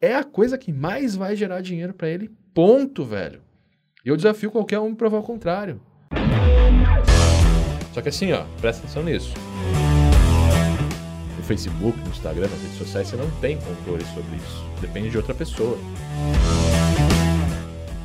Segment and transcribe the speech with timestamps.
[0.00, 2.30] é a coisa que mais vai gerar dinheiro para ele.
[2.52, 3.40] Ponto, velho.
[4.04, 5.80] E eu desafio qualquer um provar o contrário.
[7.92, 9.32] Só que assim, ó, presta atenção nisso.
[11.36, 14.64] No Facebook, no Instagram, nas redes sociais, você não tem controle sobre isso.
[14.80, 15.78] Depende de outra pessoa.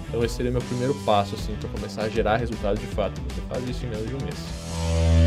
[0.07, 3.21] Então esse seria meu primeiro passo, assim, para começar a gerar resultados de fato.
[3.21, 5.20] Você faz isso em menos de um mês.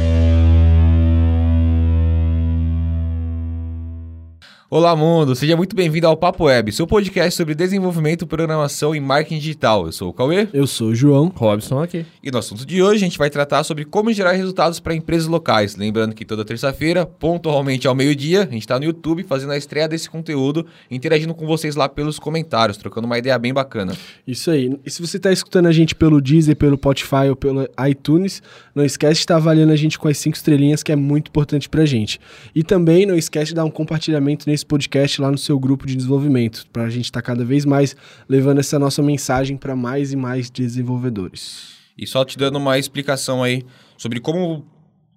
[4.77, 5.36] Olá, mundo!
[5.36, 9.86] Seja muito bem-vindo ao Papo Web, seu podcast sobre desenvolvimento, programação e marketing digital.
[9.86, 10.49] Eu sou o Cauê.
[10.53, 11.32] Eu sou o João.
[11.32, 12.04] Robson aqui.
[12.21, 15.29] E no assunto de hoje, a gente vai tratar sobre como gerar resultados para empresas
[15.29, 15.76] locais.
[15.76, 19.86] Lembrando que toda terça-feira, pontualmente ao meio-dia, a gente está no YouTube fazendo a estreia
[19.86, 23.96] desse conteúdo, interagindo com vocês lá pelos comentários, trocando uma ideia bem bacana.
[24.27, 24.77] Isso aí.
[24.85, 28.43] E se você está escutando a gente pelo Deezer, pelo Spotify ou pelo iTunes,
[28.75, 31.68] não esquece de estar avaliando a gente com as cinco estrelinhas, que é muito importante
[31.68, 32.19] para a gente.
[32.52, 35.95] E também não esquece de dar um compartilhamento nesse podcast lá no seu grupo de
[35.95, 37.97] desenvolvimento, para a gente estar tá cada vez mais
[38.28, 41.75] levando essa nossa mensagem para mais e mais desenvolvedores.
[41.97, 43.64] E só te dando uma explicação aí
[43.97, 44.64] sobre como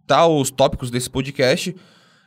[0.06, 1.76] tá os tópicos desse podcast,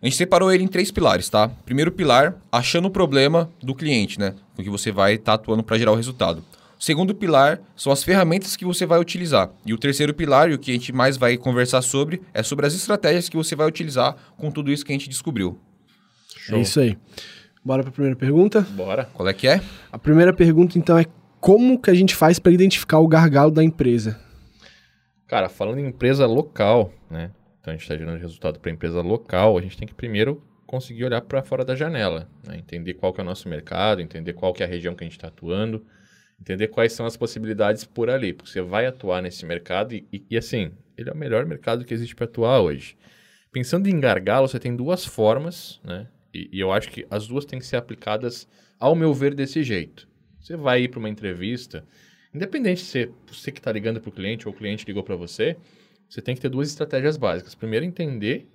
[0.03, 1.49] a gente separou ele em três pilares, tá?
[1.65, 4.35] Primeiro pilar, achando o problema do cliente, né?
[4.57, 6.43] Com que você vai estar tá atuando para gerar o resultado.
[6.79, 9.51] Segundo pilar são as ferramentas que você vai utilizar.
[9.67, 12.67] E o terceiro pilar, e o que a gente mais vai conversar sobre, é sobre
[12.67, 15.59] as estratégias que você vai utilizar com tudo isso que a gente descobriu.
[16.51, 16.59] Show.
[16.59, 16.99] É isso aí.
[17.65, 18.63] Bora para a primeira pergunta?
[18.63, 19.05] Bora.
[19.13, 19.61] Qual é que é?
[19.93, 21.07] A primeira pergunta, então, é
[21.41, 24.21] como que a gente faz para identificar o gargalo da empresa?
[25.27, 27.31] Cara, falando em empresa local, né?
[27.61, 31.05] Então a gente está gerando resultado para empresa local, a gente tem que primeiro conseguir
[31.05, 32.57] olhar para fora da janela, né?
[32.57, 35.07] entender qual que é o nosso mercado, entender qual que é a região que a
[35.07, 35.85] gente está atuando,
[36.41, 40.25] entender quais são as possibilidades por ali, porque você vai atuar nesse mercado e, e,
[40.31, 42.97] e assim, ele é o melhor mercado que existe para atuar hoje.
[43.53, 46.07] Pensando em gargalo, você tem duas formas, né?
[46.33, 49.63] E, e, eu acho que as duas têm que ser aplicadas, ao meu ver, desse
[49.63, 50.09] jeito.
[50.41, 51.85] Você vai ir para uma entrevista,
[52.35, 55.57] independente se você que está ligando para o cliente ou o cliente ligou para você,
[56.09, 57.55] você tem que ter duas estratégias básicas.
[57.55, 58.49] Primeiro, entender,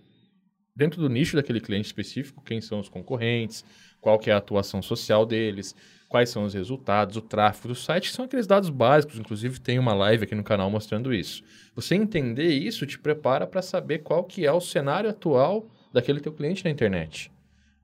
[0.75, 3.63] dentro do nicho daquele cliente específico, quem são os concorrentes,
[4.01, 5.75] qual que é a atuação social deles,
[6.09, 9.17] quais são os resultados, o tráfego do site, que são aqueles dados básicos.
[9.17, 11.43] Inclusive, tem uma live aqui no canal mostrando isso.
[11.75, 16.33] Você entender isso te prepara para saber qual que é o cenário atual daquele teu
[16.33, 17.31] cliente na internet.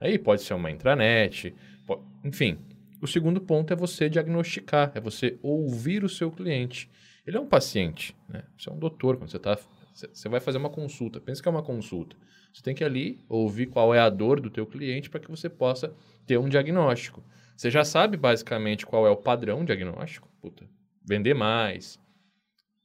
[0.02, 2.02] Aí pode ser uma intranet, pode...
[2.24, 2.58] enfim.
[3.02, 6.90] O segundo ponto é você diagnosticar, é você ouvir o seu cliente.
[7.26, 8.44] Ele é um paciente, né?
[8.58, 9.58] Você é um doutor, quando você está
[9.94, 11.20] você vai fazer uma consulta.
[11.20, 12.16] Pensa que é uma consulta.
[12.54, 15.50] Você tem que ali ouvir qual é a dor do teu cliente para que você
[15.50, 15.94] possa
[16.26, 17.24] ter um diagnóstico.
[17.56, 20.28] Você já sabe basicamente qual é o padrão diagnóstico.
[20.42, 20.66] Puta,
[21.06, 22.00] vender mais,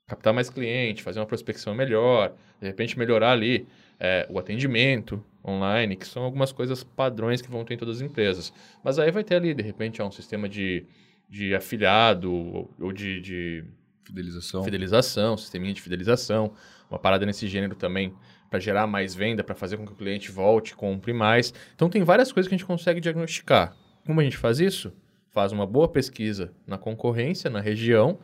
[0.07, 3.67] captar mais cliente, fazer uma prospecção melhor, de repente melhorar ali
[3.99, 8.03] é, o atendimento online, que são algumas coisas padrões que vão ter em todas as
[8.03, 8.53] empresas.
[8.83, 10.85] Mas aí vai ter ali, de repente, um sistema de,
[11.29, 13.65] de afiliado ou de, de
[14.05, 14.65] fidelização.
[14.65, 16.53] fidelização, sisteminha de fidelização,
[16.91, 18.15] uma parada nesse gênero também
[18.49, 21.53] para gerar mais venda, para fazer com que o cliente volte, compre mais.
[21.75, 23.77] Então tem várias coisas que a gente consegue diagnosticar.
[24.05, 24.93] Como a gente faz isso?
[25.31, 28.19] Faz uma boa pesquisa na concorrência, na região,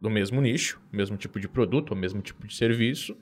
[0.00, 3.16] do mesmo nicho, mesmo tipo de produto, ou mesmo tipo de serviço,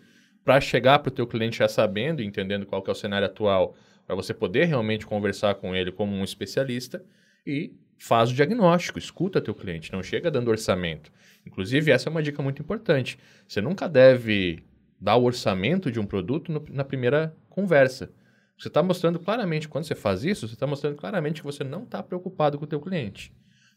[0.44, 3.74] para chegar para o teu cliente já sabendo e entendendo qual é o cenário atual,
[4.06, 7.02] para você poder realmente conversar com ele como um especialista
[7.46, 11.10] e faz o diagnóstico, escuta teu cliente, não chega dando orçamento.
[11.46, 13.18] Inclusive, essa é uma dica muito importante.
[13.48, 14.62] Você nunca deve
[15.00, 18.10] dar o orçamento de um produto no, na primeira conversa.
[18.58, 21.82] Você está mostrando claramente, quando você faz isso, você está mostrando claramente que você não
[21.82, 23.32] está preocupado com o teu cliente.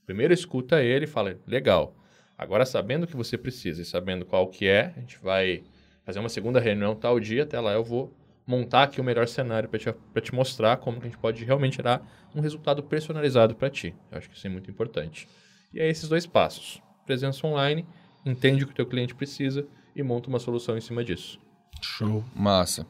[0.05, 1.95] Primeiro escuta ele e fala, legal,
[2.37, 5.63] agora sabendo o que você precisa e sabendo qual que é, a gente vai
[6.07, 8.13] fazer uma segunda reunião tal dia, até lá eu vou
[8.47, 11.81] montar aqui o melhor cenário para te, te mostrar como que a gente pode realmente
[11.81, 12.01] dar
[12.33, 13.93] um resultado personalizado para ti.
[14.09, 15.27] Eu acho que isso é muito importante.
[15.73, 16.81] E é esses dois passos.
[17.05, 17.85] Presença online,
[18.25, 21.41] entende o que o teu cliente precisa e monta uma solução em cima disso.
[21.81, 22.23] Show.
[22.33, 22.87] Massa.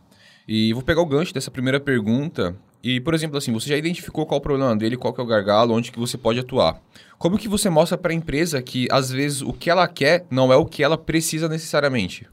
[0.48, 2.56] E vou pegar o gancho dessa primeira pergunta.
[2.84, 5.74] E, por exemplo, assim, você já identificou qual o problema dele, qual é o gargalo,
[5.74, 6.80] onde que você pode atuar.
[7.18, 10.54] Como que você mostra para a empresa que, às vezes, o que ela quer não
[10.54, 12.28] é o que ela precisa necessariamente?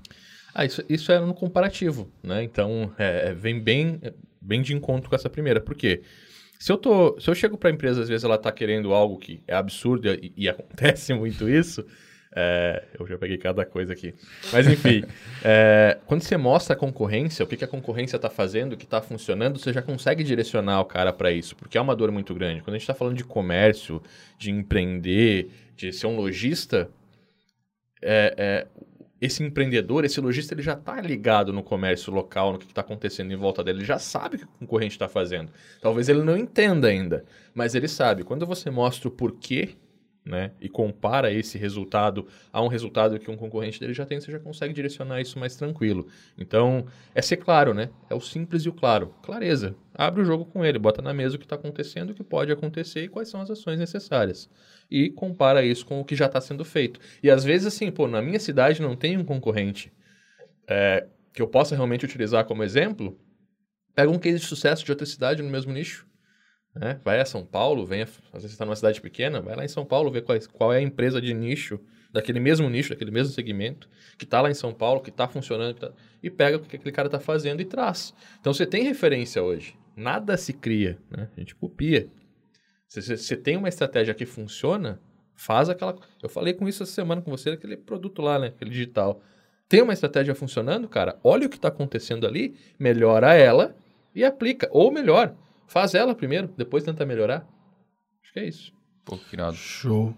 [0.55, 2.45] Ah, isso, isso é no comparativo, né?
[2.45, 4.01] Então, é, é vem bem,
[4.41, 5.61] bem de encontro com essa primeira.
[5.61, 6.03] Por quê?
[6.61, 9.19] Se eu, tô, se eu chego para a empresa, às vezes ela está querendo algo
[9.19, 11.85] que é absurdo e, e acontece muito isso,
[12.37, 14.15] é, eu já peguei cada coisa aqui.
[14.53, 15.05] Mas enfim,
[15.45, 18.85] é, quando você mostra a concorrência, o que, que a concorrência está fazendo, o que
[18.85, 22.35] está funcionando, você já consegue direcionar o cara para isso, porque é uma dor muito
[22.35, 22.63] grande.
[22.63, 24.01] Quando a gente está falando de comércio,
[24.39, 26.89] de empreender, de ser um lojista,
[28.01, 28.67] é, é
[29.25, 33.33] esse empreendedor, esse lojista, ele já está ligado no comércio local, no que está acontecendo
[33.33, 35.51] em volta dele, ele já sabe o que o concorrente está fazendo.
[35.81, 37.25] Talvez ele não entenda ainda,
[37.55, 38.23] mas ele sabe.
[38.23, 39.77] Quando você mostra o porquê
[40.25, 44.33] né, e compara esse resultado a um resultado que um concorrente dele já tem, você
[44.33, 46.07] já consegue direcionar isso mais tranquilo.
[46.39, 47.91] Então, é ser claro, né?
[48.09, 49.15] É o simples e o claro.
[49.23, 49.77] Clareza.
[49.95, 52.51] Abre o jogo com ele, bota na mesa o que está acontecendo, o que pode
[52.51, 54.49] acontecer e quais são as ações necessárias.
[54.91, 56.99] E compara isso com o que já está sendo feito.
[57.23, 59.93] E às vezes, assim, pô, na minha cidade não tem um concorrente
[60.67, 63.19] é, que eu possa realmente utilizar como exemplo.
[63.95, 66.07] Pega um case de sucesso de outra cidade no mesmo nicho
[66.75, 67.01] né?
[67.05, 69.69] Vai a São Paulo, vem às vezes você está numa cidade pequena, vai lá em
[69.69, 71.79] São Paulo ver qual, qual é a empresa de nicho,
[72.13, 75.75] daquele mesmo nicho, daquele mesmo segmento, que está lá em São Paulo, que está funcionando,
[75.75, 75.93] tá,
[76.23, 78.15] e pega o que aquele cara está fazendo e traz.
[78.41, 79.77] Então você tem referência hoje.
[79.97, 81.29] Nada se cria, né?
[81.37, 82.09] a gente copia.
[82.89, 85.01] Se você tem uma estratégia que funciona,
[85.35, 85.97] faz aquela.
[86.23, 88.49] Eu falei com isso essa semana com você, aquele produto lá, né?
[88.49, 89.21] Aquele digital.
[89.69, 93.75] Tem uma estratégia funcionando, cara, olha o que está acontecendo ali, melhora ela
[94.15, 94.69] e aplica.
[94.71, 95.35] Ou melhor,
[95.67, 97.47] Faz ela primeiro, depois tenta melhorar.
[98.23, 98.73] Acho que é isso.
[99.05, 99.57] Pô, que irado.
[99.57, 100.17] Show.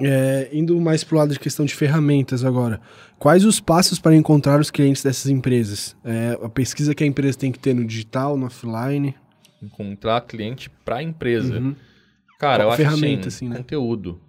[0.00, 2.80] É, indo mais pro lado de questão de ferramentas agora.
[3.18, 5.96] Quais os passos para encontrar os clientes dessas empresas?
[6.04, 9.14] É, a pesquisa que a empresa tem que ter no digital, no offline?
[9.60, 11.58] Encontrar cliente para a empresa.
[11.58, 11.74] Uhum.
[12.38, 13.56] Cara, Qual eu ferramenta, acho assim, assim, né?
[13.56, 14.20] conteúdo.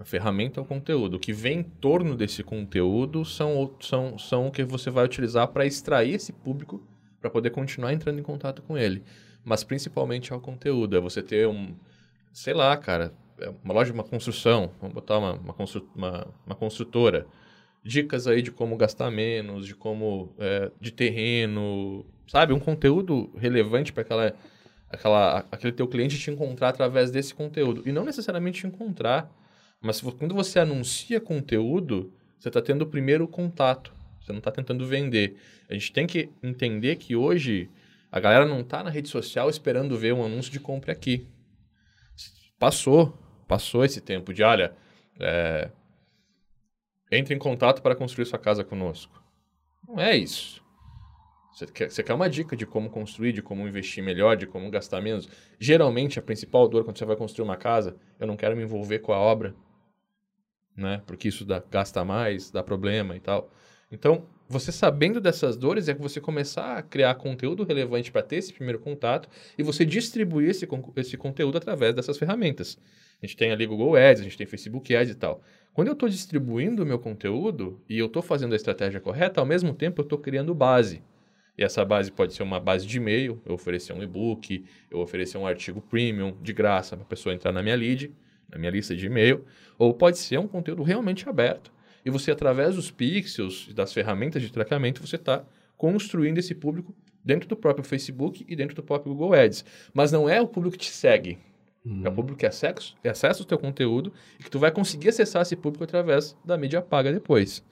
[0.00, 1.16] A ferramenta é o conteúdo.
[1.16, 5.46] O que vem em torno desse conteúdo são, são, são o que você vai utilizar
[5.48, 6.82] para extrair esse público
[7.20, 9.02] para poder continuar entrando em contato com ele
[9.44, 10.96] mas principalmente ao conteúdo.
[10.96, 11.74] É você ter um,
[12.32, 16.26] sei lá, cara, é uma loja de uma construção, vamos botar uma, uma, constru, uma,
[16.46, 17.26] uma construtora.
[17.82, 20.34] Dicas aí de como gastar menos, de como.
[20.38, 22.54] É, de terreno, sabe?
[22.54, 24.34] Um conteúdo relevante para aquela,
[24.88, 27.82] aquela, aquele teu cliente te encontrar através desse conteúdo.
[27.84, 29.30] E não necessariamente te encontrar,
[29.82, 33.92] mas quando você anuncia conteúdo, você está tendo o primeiro contato.
[34.22, 35.36] Você não está tentando vender.
[35.68, 37.68] A gente tem que entender que hoje
[38.14, 41.28] a galera não está na rede social esperando ver um anúncio de compra aqui.
[42.60, 43.18] Passou,
[43.48, 44.72] passou esse tempo de, olha,
[45.18, 45.68] é,
[47.10, 49.20] entre em contato para construir sua casa conosco.
[49.88, 50.62] Não é isso.
[51.52, 54.70] Você quer, você quer uma dica de como construir, de como investir melhor, de como
[54.70, 55.28] gastar menos.
[55.58, 59.00] Geralmente, a principal dor quando você vai construir uma casa, eu não quero me envolver
[59.00, 59.56] com a obra,
[60.76, 61.02] né?
[61.04, 63.50] Porque isso dá, gasta mais, dá problema e tal.
[63.90, 68.36] Então, você sabendo dessas dores é que você começar a criar conteúdo relevante para ter
[68.36, 72.78] esse primeiro contato e você distribuir esse, esse conteúdo através dessas ferramentas.
[73.22, 75.40] A gente tem ali Google Ads, a gente tem Facebook Ads e tal.
[75.72, 79.46] Quando eu estou distribuindo o meu conteúdo e eu estou fazendo a estratégia correta, ao
[79.46, 81.02] mesmo tempo eu estou criando base.
[81.56, 85.38] E essa base pode ser uma base de e-mail, eu oferecer um e-book, eu oferecer
[85.38, 88.12] um artigo premium de graça para a pessoa entrar na minha lead,
[88.50, 89.44] na minha lista de e-mail,
[89.78, 91.73] ou pode ser um conteúdo realmente aberto
[92.04, 95.44] e você, através dos pixels, das ferramentas de tratamento, você está
[95.76, 99.64] construindo esse público dentro do próprio Facebook e dentro do próprio Google Ads.
[99.92, 101.38] Mas não é o público que te segue.
[101.84, 102.02] Uhum.
[102.04, 105.08] É o público que acessa, que acessa o teu conteúdo e que tu vai conseguir
[105.08, 107.64] acessar esse público através da mídia paga depois.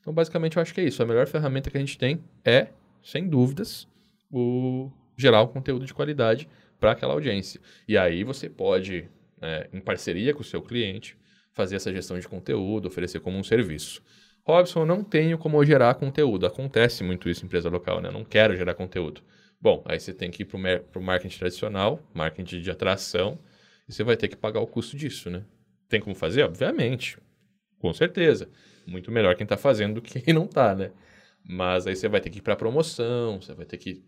[0.00, 1.02] Então, basicamente, eu acho que é isso.
[1.02, 2.68] A melhor ferramenta que a gente tem é,
[3.02, 3.88] sem dúvidas,
[4.30, 6.48] o gerar um conteúdo de qualidade
[6.78, 7.60] para aquela audiência.
[7.86, 9.08] E aí você pode,
[9.40, 11.16] né, em parceria com o seu cliente,
[11.52, 14.02] fazer essa gestão de conteúdo, oferecer como um serviço.
[14.46, 16.46] Robson, não tenho como gerar conteúdo.
[16.46, 18.08] Acontece muito isso em empresa local, né?
[18.08, 19.20] Eu não quero gerar conteúdo.
[19.60, 23.38] Bom, aí você tem que ir para o marketing tradicional, marketing de atração,
[23.88, 25.44] e você vai ter que pagar o custo disso, né?
[25.88, 26.44] Tem como fazer?
[26.44, 27.18] Obviamente.
[27.78, 28.48] Com certeza.
[28.86, 30.92] Muito melhor quem está fazendo do que quem não está, né?
[31.44, 34.02] Mas aí você vai ter que ir para promoção, você vai ter que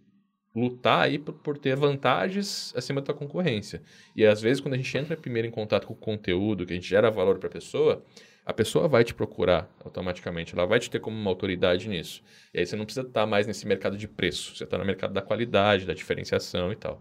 [0.55, 3.83] lutar aí por, por, ter vantagens acima da concorrência.
[4.17, 6.77] E às vezes, quando a gente entra primeiro em contato com o conteúdo, que a
[6.77, 8.05] gente gera valor para a pessoa,
[8.45, 12.23] a pessoa vai te procurar automaticamente, ela vai te ter como uma autoridade nisso.
[12.53, 15.15] E aí você não precisa estar mais nesse mercado de preço, você está no mercado
[15.15, 17.01] da qualidade, da diferenciação e tal.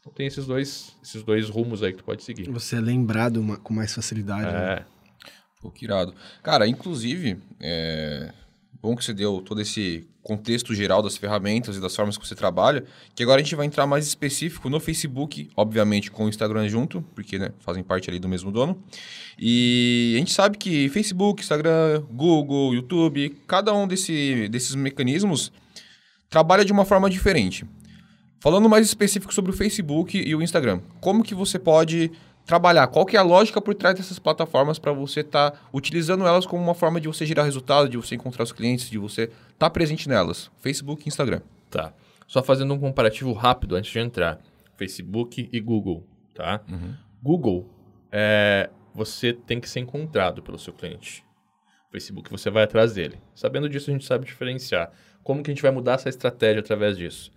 [0.00, 2.50] Então tem esses dois, esses dois rumos aí que tu pode seguir.
[2.50, 4.48] Você é lembrado uma, com mais facilidade.
[4.48, 4.52] É.
[4.52, 4.84] Né?
[5.60, 6.14] Pô, que irado.
[6.42, 8.32] Cara, inclusive, é...
[8.82, 12.34] bom que você deu todo esse contexto geral das ferramentas e das formas que você
[12.34, 12.84] trabalha,
[13.14, 17.02] que agora a gente vai entrar mais específico no Facebook, obviamente com o Instagram junto,
[17.14, 18.82] porque né, fazem parte ali do mesmo dono.
[19.38, 25.52] E a gente sabe que Facebook, Instagram, Google, YouTube, cada um desse, desses mecanismos
[26.28, 27.64] trabalha de uma forma diferente.
[28.38, 32.10] Falando mais específico sobre o Facebook e o Instagram, como que você pode
[32.50, 32.88] trabalhar?
[32.88, 36.44] Qual que é a lógica por trás dessas plataformas para você estar tá utilizando elas
[36.44, 39.54] como uma forma de você gerar resultado, de você encontrar os clientes, de você estar
[39.56, 40.50] tá presente nelas?
[40.58, 41.42] Facebook e Instagram.
[41.70, 41.92] Tá.
[42.26, 44.40] Só fazendo um comparativo rápido antes de entrar.
[44.76, 46.04] Facebook e Google,
[46.34, 46.60] tá?
[46.68, 46.92] Uhum.
[47.22, 47.70] Google,
[48.10, 51.24] é, você tem que ser encontrado pelo seu cliente.
[51.92, 53.16] Facebook você vai atrás dele.
[53.32, 54.90] Sabendo disso, a gente sabe diferenciar.
[55.22, 57.30] Como que a gente vai mudar essa estratégia através disso?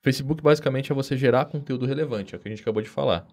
[0.00, 3.26] Facebook basicamente é você gerar conteúdo relevante, é o que a gente acabou de falar.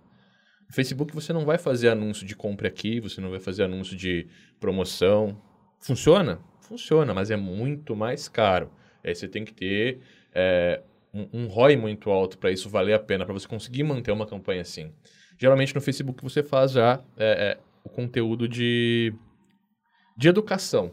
[0.67, 3.95] No Facebook você não vai fazer anúncio de compra aqui, você não vai fazer anúncio
[3.95, 4.27] de
[4.59, 5.41] promoção.
[5.79, 6.39] Funciona?
[6.61, 8.69] Funciona, mas é muito mais caro.
[9.03, 10.01] Aí você tem que ter
[10.33, 10.81] é,
[11.13, 14.27] um, um ROI muito alto para isso valer a pena, para você conseguir manter uma
[14.27, 14.91] campanha assim.
[15.39, 19.13] Geralmente no Facebook você faz já é, é, o conteúdo de,
[20.17, 20.91] de educação.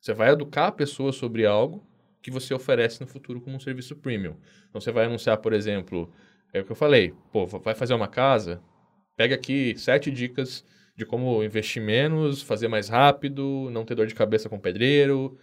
[0.00, 1.86] Você vai educar a pessoa sobre algo
[2.22, 4.36] que você oferece no futuro como um serviço premium.
[4.68, 6.12] Então você vai anunciar, por exemplo,
[6.52, 8.60] é o que eu falei, pô, vai fazer uma casa,
[9.20, 10.64] pega aqui sete dicas
[10.96, 15.36] de como investir menos, fazer mais rápido, não ter dor de cabeça com pedreiro.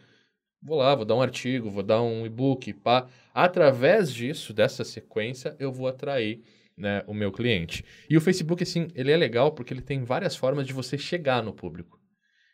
[0.60, 3.08] Vou lá, vou dar um artigo, vou dar um e-book, pá.
[3.32, 6.42] Através disso, dessa sequência, eu vou atrair
[6.76, 7.86] né, o meu cliente.
[8.10, 11.44] E o Facebook, assim, ele é legal porque ele tem várias formas de você chegar
[11.44, 12.00] no público.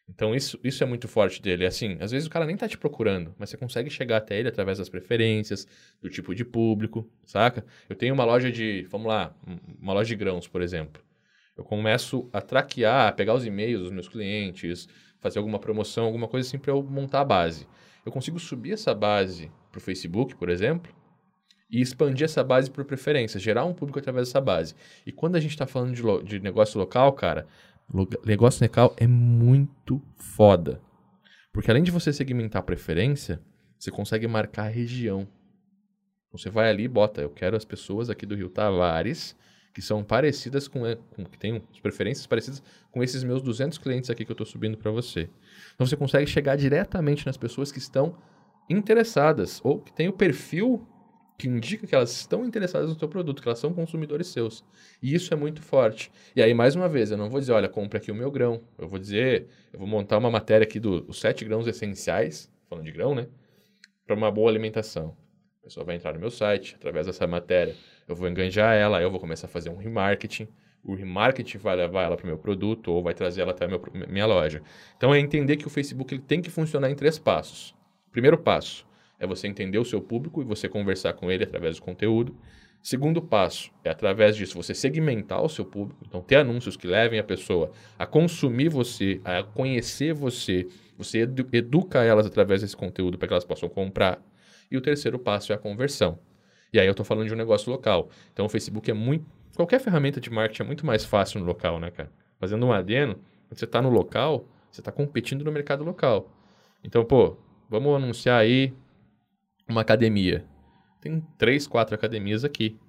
[0.10, 1.66] Então, isso, isso é muito forte dele.
[1.66, 4.50] Assim, às vezes o cara nem tá te procurando, mas você consegue chegar até ele
[4.50, 5.66] através das preferências,
[6.02, 7.66] do tipo de público, saca?
[7.88, 9.34] Eu tenho uma loja de, vamos lá,
[9.80, 11.02] uma loja de grãos, por exemplo.
[11.56, 14.88] Eu começo a traquear, a pegar os e-mails dos meus clientes,
[15.20, 17.68] fazer alguma promoção, alguma coisa assim para eu montar a base.
[18.06, 20.94] Eu consigo subir essa base para o Facebook, por exemplo,
[21.70, 24.76] e expandir essa base por preferência, gerar um público através dessa base.
[25.06, 27.48] E quando a gente está falando de, de negócio local, cara,
[28.26, 30.82] negócio local é muito foda.
[31.52, 33.42] Porque além de você segmentar a preferência,
[33.78, 35.28] você consegue marcar a região.
[36.28, 39.36] Então, você vai ali e bota, eu quero as pessoas aqui do Rio Tavares
[39.74, 40.82] que são parecidas com,
[41.16, 42.62] com que têm preferências parecidas
[42.92, 45.30] com esses meus 200 clientes aqui que eu estou subindo para você.
[45.74, 48.16] Então você consegue chegar diretamente nas pessoas que estão
[48.70, 50.88] interessadas ou que têm o perfil
[51.38, 54.64] que indica que elas estão interessadas no teu produto, que elas são consumidores seus.
[55.02, 56.12] E isso é muito forte.
[56.36, 58.62] E aí, mais uma vez, eu não vou dizer, olha, compre aqui o meu grão.
[58.78, 62.86] Eu vou dizer, eu vou montar uma matéria aqui dos do, sete grãos essenciais, falando
[62.86, 63.28] de grão, né?
[64.06, 65.18] Para uma boa alimentação.
[65.62, 67.76] A pessoa vai entrar no meu site, através dessa matéria,
[68.08, 70.48] eu vou enganjar ela, eu vou começar a fazer um remarketing.
[70.84, 73.68] O remarketing vai levar ela para o meu produto ou vai trazer ela até a
[73.68, 74.62] meu, minha loja.
[74.98, 77.74] Então, é entender que o Facebook ele tem que funcionar em três passos.
[78.12, 78.86] Primeiro passo,
[79.18, 82.36] é você entender o seu público e você conversar com ele através do conteúdo.
[82.82, 86.04] Segundo passo é, através disso, você segmentar o seu público.
[86.06, 90.68] Então, ter anúncios que levem a pessoa a consumir você, a conhecer você.
[90.98, 94.22] Você edu educa elas através desse conteúdo para que elas possam comprar.
[94.70, 96.20] E o terceiro passo é a conversão.
[96.74, 98.10] E aí eu estou falando de um negócio local.
[98.34, 99.26] Então, o Facebook é muito...
[99.56, 102.12] Qualquer ferramenta de marketing é muito mais fácil no local, né, cara?
[102.40, 103.14] Fazendo um adeno,
[103.48, 106.32] quando você está no local, você está competindo no mercado local.
[106.84, 107.38] Então, pô,
[107.70, 108.74] vamos anunciar aí
[109.70, 110.44] uma academia.
[111.00, 112.80] Tem três, quatro academias aqui.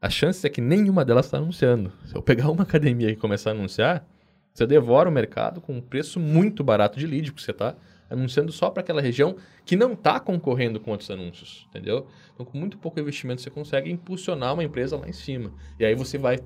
[0.00, 1.92] A chance é que nenhuma delas está anunciando.
[2.06, 4.06] Se eu pegar uma academia e começar a anunciar,
[4.54, 7.76] você devora o mercado com um preço muito barato de lead, porque você está
[8.10, 12.06] anunciando só para aquela região que não está concorrendo com outros anúncios, entendeu?
[12.34, 15.52] Então, com muito pouco investimento, você consegue impulsionar uma empresa lá em cima.
[15.78, 16.38] E aí você vai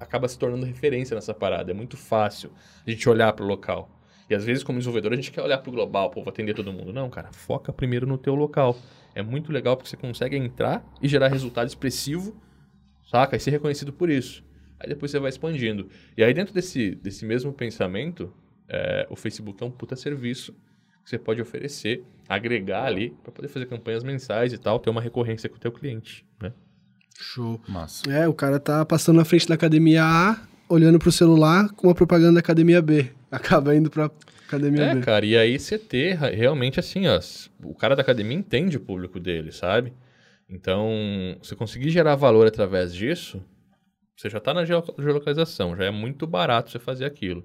[0.00, 1.70] acaba se tornando referência nessa parada.
[1.70, 2.50] É muito fácil
[2.86, 3.88] a gente olhar para o local.
[4.28, 6.54] E às vezes, como desenvolvedor, a gente quer olhar para o global, pô, vou atender
[6.54, 6.92] todo mundo.
[6.92, 8.76] Não, cara, foca primeiro no teu local
[9.14, 12.34] é muito legal porque você consegue entrar e gerar resultado expressivo,
[13.04, 13.36] saca?
[13.36, 14.42] E ser reconhecido por isso.
[14.80, 15.88] Aí depois você vai expandindo.
[16.16, 18.32] E aí dentro desse, desse mesmo pensamento,
[18.68, 20.54] é, o Facebook é um puta serviço
[21.04, 25.00] que você pode oferecer, agregar ali para poder fazer campanhas mensais e tal, ter uma
[25.00, 26.52] recorrência com o teu cliente, né?
[27.18, 27.60] Show.
[27.68, 28.10] Massa.
[28.10, 31.94] É, o cara tá passando na frente da academia A, olhando pro celular com uma
[31.94, 33.10] propaganda da academia B.
[33.30, 34.10] Acaba indo pra
[34.46, 35.00] academia é, B.
[35.00, 37.18] cara, e aí você ter realmente assim, ó,
[37.62, 39.92] o cara da academia entende o público dele, sabe?
[40.48, 40.90] Então,
[41.42, 43.42] você conseguir gerar valor através disso,
[44.14, 47.44] você já está na geolocalização, já é muito barato você fazer aquilo.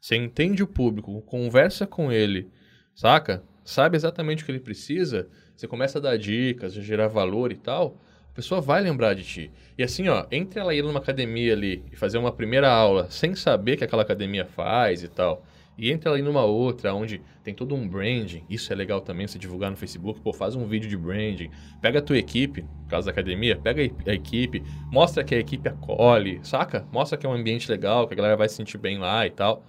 [0.00, 2.50] Você entende o público, conversa com ele,
[2.96, 3.44] saca?
[3.62, 7.56] Sabe exatamente o que ele precisa, você começa a dar dicas, a gerar valor e
[7.56, 8.00] tal,
[8.30, 9.50] a pessoa vai lembrar de ti.
[9.76, 13.34] E assim, ó, entre ela ir numa academia ali e fazer uma primeira aula sem
[13.34, 15.44] saber que aquela academia faz e tal,
[15.78, 18.44] e entra ali numa outra, onde tem todo um branding.
[18.48, 20.20] Isso é legal também, você divulgar no Facebook.
[20.20, 21.50] Pô, faz um vídeo de branding.
[21.82, 25.68] Pega a tua equipe, no caso da academia, pega a equipe, mostra que a equipe
[25.68, 26.86] acolhe, saca?
[26.90, 29.30] Mostra que é um ambiente legal, que a galera vai se sentir bem lá e
[29.30, 29.62] tal.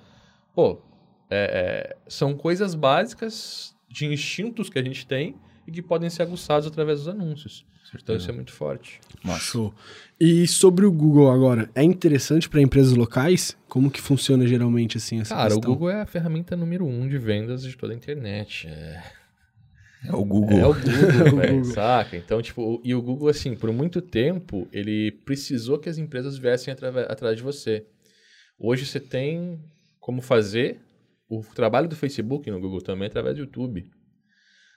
[0.55, 0.81] Pô,
[1.29, 6.23] é, é, são coisas básicas de instintos que a gente tem e que podem ser
[6.23, 7.65] aguçados através dos anúncios.
[7.95, 8.99] Então isso é muito forte.
[9.39, 9.73] Show.
[10.19, 13.57] E sobre o Google agora, é interessante para empresas locais?
[13.67, 15.71] Como que funciona geralmente assim essa Cara, questão?
[15.71, 18.67] o Google é a ferramenta número um de vendas de toda a internet.
[18.67, 19.03] É,
[20.05, 20.59] é o Google.
[20.59, 22.17] É o Google, véio, saca?
[22.17, 26.73] Então, tipo, e o Google, assim, por muito tempo, ele precisou que as empresas viessem
[27.07, 27.85] atrás de você.
[28.59, 29.59] Hoje você tem
[29.99, 30.79] como fazer
[31.29, 33.89] o trabalho do Facebook no Google também é através do YouTube.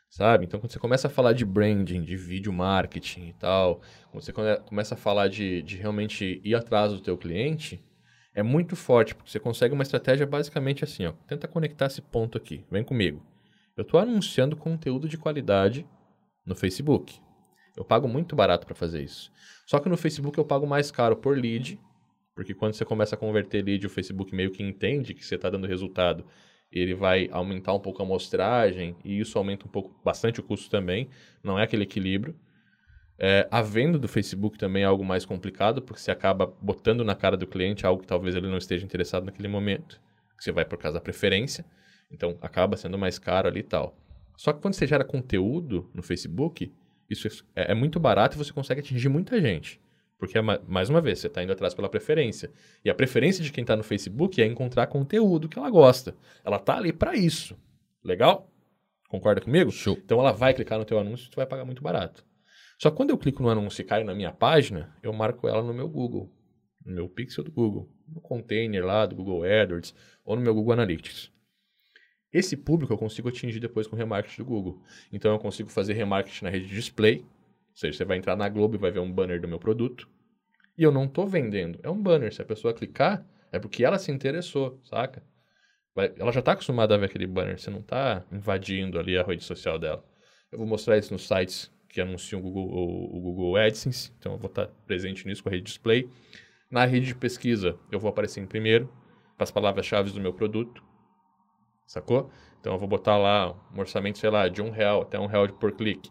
[0.09, 0.45] Sabe?
[0.45, 3.81] Então, quando você começa a falar de branding, de vídeo marketing e tal,
[4.11, 7.81] quando você começa a falar de, de realmente ir atrás do teu cliente,
[8.35, 11.13] é muito forte, porque você consegue uma estratégia basicamente assim, ó.
[11.29, 12.65] Tenta conectar esse ponto aqui.
[12.71, 13.23] Vem comigo.
[13.77, 15.87] Eu estou anunciando conteúdo de qualidade
[16.45, 17.21] no Facebook.
[17.77, 19.31] Eu pago muito barato para fazer isso.
[19.65, 21.79] Só que no Facebook eu pago mais caro por lead,
[22.41, 25.51] porque quando você começa a converter lead, o Facebook meio que entende que você está
[25.51, 26.25] dando resultado.
[26.73, 30.71] Ele vai aumentar um pouco a amostragem e isso aumenta um pouco, bastante o custo
[30.71, 31.11] também.
[31.45, 32.35] Não é aquele equilíbrio.
[33.19, 37.15] É, a venda do Facebook também é algo mais complicado, porque você acaba botando na
[37.15, 40.01] cara do cliente algo que talvez ele não esteja interessado naquele momento.
[40.39, 41.63] Você vai por causa da preferência,
[42.11, 43.95] então acaba sendo mais caro ali e tal.
[44.35, 46.73] Só que quando você gera conteúdo no Facebook,
[47.11, 49.79] isso é, é muito barato e você consegue atingir muita gente.
[50.21, 52.53] Porque, é mais uma vez, você está indo atrás pela preferência.
[52.85, 56.15] E a preferência de quem está no Facebook é encontrar conteúdo que ela gosta.
[56.45, 57.57] Ela está ali para isso.
[58.05, 58.47] Legal?
[59.09, 59.73] Concorda comigo?
[59.73, 59.99] Show.
[60.05, 62.23] Então ela vai clicar no teu anúncio e tu vai pagar muito barato.
[62.79, 65.63] Só que quando eu clico no anúncio e caio na minha página, eu marco ela
[65.63, 66.31] no meu Google,
[66.85, 70.75] no meu pixel do Google, no container lá do Google AdWords ou no meu Google
[70.75, 71.33] Analytics.
[72.31, 74.83] Esse público eu consigo atingir depois com o remarketing do Google.
[75.11, 77.25] Então eu consigo fazer remarketing na rede de display,
[77.71, 80.09] ou seja, você vai entrar na Globo e vai ver um banner do meu produto.
[80.77, 82.33] E eu não estou vendendo, é um banner.
[82.33, 85.23] Se a pessoa clicar, é porque ela se interessou, saca?
[85.97, 89.45] Ela já está acostumada a ver aquele banner, você não está invadindo ali a rede
[89.45, 90.05] social dela.
[90.51, 94.33] Eu vou mostrar isso nos sites que anunciam o Google, o, o Google AdSense, então
[94.33, 96.09] eu vou estar presente nisso com a rede display.
[96.71, 98.89] Na rede de pesquisa, eu vou aparecer em primeiro,
[99.37, 100.83] para as palavras-chave do meu produto,
[101.87, 102.31] sacou?
[102.61, 105.49] Então eu vou botar lá um orçamento, sei lá, de um real até um real
[105.49, 106.11] por clique.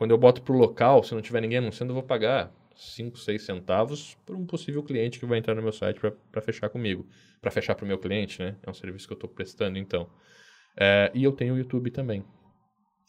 [0.00, 3.18] Quando eu boto para o local, se não tiver ninguém anunciando, eu vou pagar 5,
[3.18, 7.06] 6 centavos por um possível cliente que vai entrar no meu site para fechar comigo.
[7.38, 8.56] Para fechar para o meu cliente, né?
[8.62, 10.08] É um serviço que eu estou prestando, então.
[10.74, 12.24] É, e eu tenho o YouTube também.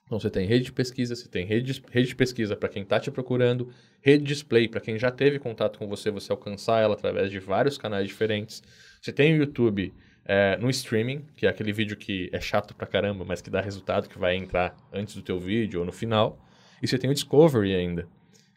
[0.05, 2.83] Então você tem rede de pesquisa, você tem rede de, rede de pesquisa para quem
[2.83, 3.71] está te procurando,
[4.01, 7.77] rede display para quem já teve contato com você, você alcançar ela através de vários
[7.77, 8.61] canais diferentes.
[9.01, 9.93] Você tem o YouTube
[10.25, 13.61] é, no streaming, que é aquele vídeo que é chato pra caramba, mas que dá
[13.61, 16.37] resultado, que vai entrar antes do teu vídeo ou no final.
[16.81, 18.07] E você tem o Discovery ainda,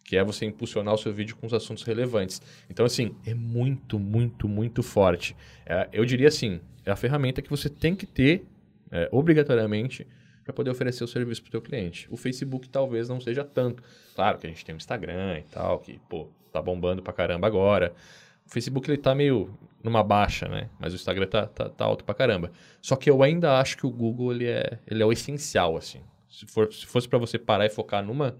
[0.04, 2.40] que é você impulsionar o seu vídeo com os assuntos relevantes.
[2.68, 5.36] Então, assim, é muito, muito, muito forte.
[5.66, 8.44] É, eu diria assim, é a ferramenta que você tem que ter,
[8.90, 10.06] é, obrigatoriamente,
[10.44, 12.06] para poder oferecer o serviço para o teu cliente.
[12.10, 13.82] O Facebook talvez não seja tanto.
[14.14, 17.46] Claro que a gente tem o Instagram e tal, que, pô, tá bombando pra caramba
[17.46, 17.94] agora.
[18.46, 20.68] O Facebook ele tá meio numa baixa, né?
[20.78, 22.52] Mas o Instagram tá, tá, tá alto pra caramba.
[22.82, 26.00] Só que eu ainda acho que o Google ele é, ele é o essencial, assim.
[26.34, 28.36] Se, for, se fosse para você parar e focar numa,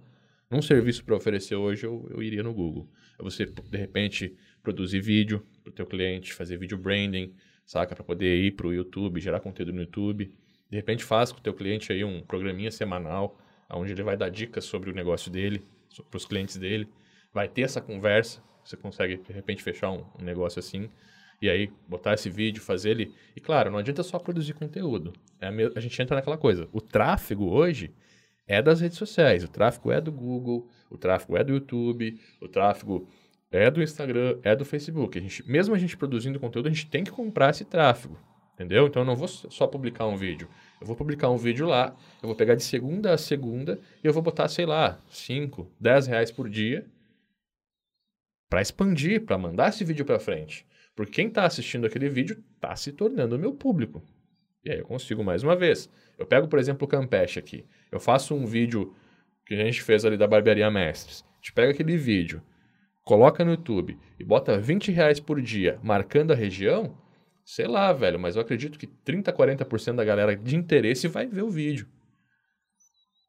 [0.51, 2.89] num serviço para oferecer hoje, eu, eu iria no Google.
[3.17, 7.33] É você, de repente, produzir vídeo para o teu cliente, fazer vídeo branding,
[7.65, 7.95] saca?
[7.95, 10.35] Para poder ir para o YouTube, gerar conteúdo no YouTube.
[10.69, 13.39] De repente faz com o teu cliente aí um programinha semanal,
[13.71, 15.63] onde ele vai dar dicas sobre o negócio dele,
[16.11, 16.89] para os clientes dele.
[17.33, 20.91] Vai ter essa conversa, você consegue de repente fechar um, um negócio assim.
[21.41, 23.15] E aí, botar esse vídeo, fazer ele.
[23.37, 25.13] E claro, não adianta só produzir conteúdo.
[25.41, 25.71] É a, me...
[25.75, 26.69] a gente entra naquela coisa.
[26.73, 27.93] O tráfego hoje
[28.47, 29.45] é das redes sociais.
[29.45, 33.09] O tráfego é do Google, o tráfego é do YouTube, o tráfego
[33.51, 35.19] é do Instagram, é do Facebook.
[35.19, 38.19] A gente, mesmo a gente produzindo conteúdo, a gente tem que comprar esse tráfego.
[38.55, 38.87] Entendeu?
[38.87, 40.49] Então eu não vou só publicar um vídeo.
[40.81, 44.13] Eu vou publicar um vídeo lá, eu vou pegar de segunda a segunda e eu
[44.13, 46.87] vou botar, sei lá, 5, 10 reais por dia
[48.49, 50.65] para expandir, para mandar esse vídeo para frente.
[50.95, 54.03] Porque quem está assistindo aquele vídeo está se tornando meu público.
[54.65, 55.91] E aí eu consigo mais uma vez.
[56.19, 57.67] Eu pego, por exemplo, o Campeche aqui.
[57.91, 58.95] Eu faço um vídeo
[59.45, 61.25] que a gente fez ali da Barbearia Mestres.
[61.33, 62.43] A gente pega aquele vídeo,
[63.03, 66.97] coloca no YouTube e bota 20 reais por dia marcando a região,
[67.45, 71.43] Sei lá, velho, mas eu acredito que 30, 40% da galera de interesse vai ver
[71.43, 71.87] o vídeo.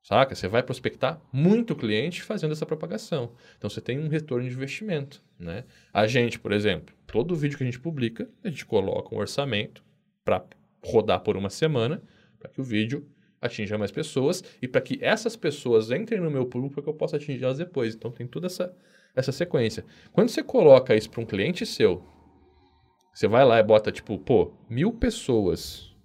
[0.06, 0.36] Saca?
[0.36, 3.32] Você vai prospectar muito cliente fazendo essa propagação.
[3.58, 5.64] Então você tem um retorno de investimento, né?
[5.92, 9.84] A gente, por exemplo, todo vídeo que a gente publica, a gente coloca um orçamento
[10.24, 10.46] para
[10.84, 12.04] rodar por uma semana,
[12.38, 13.10] para que o vídeo
[13.42, 17.16] atinja mais pessoas e para que essas pessoas entrem no meu público que eu possa
[17.16, 17.96] atingir-las depois.
[17.96, 18.78] Então tem toda essa,
[19.16, 19.84] essa sequência.
[20.14, 22.06] Quando você coloca isso para um cliente seu,
[23.12, 25.96] você vai lá e bota, tipo, pô, mil pessoas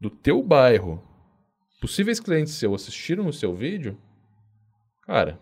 [0.00, 1.06] do teu bairro,
[1.80, 3.98] possíveis clientes seus, assistiram o seu vídeo,
[5.02, 5.38] cara,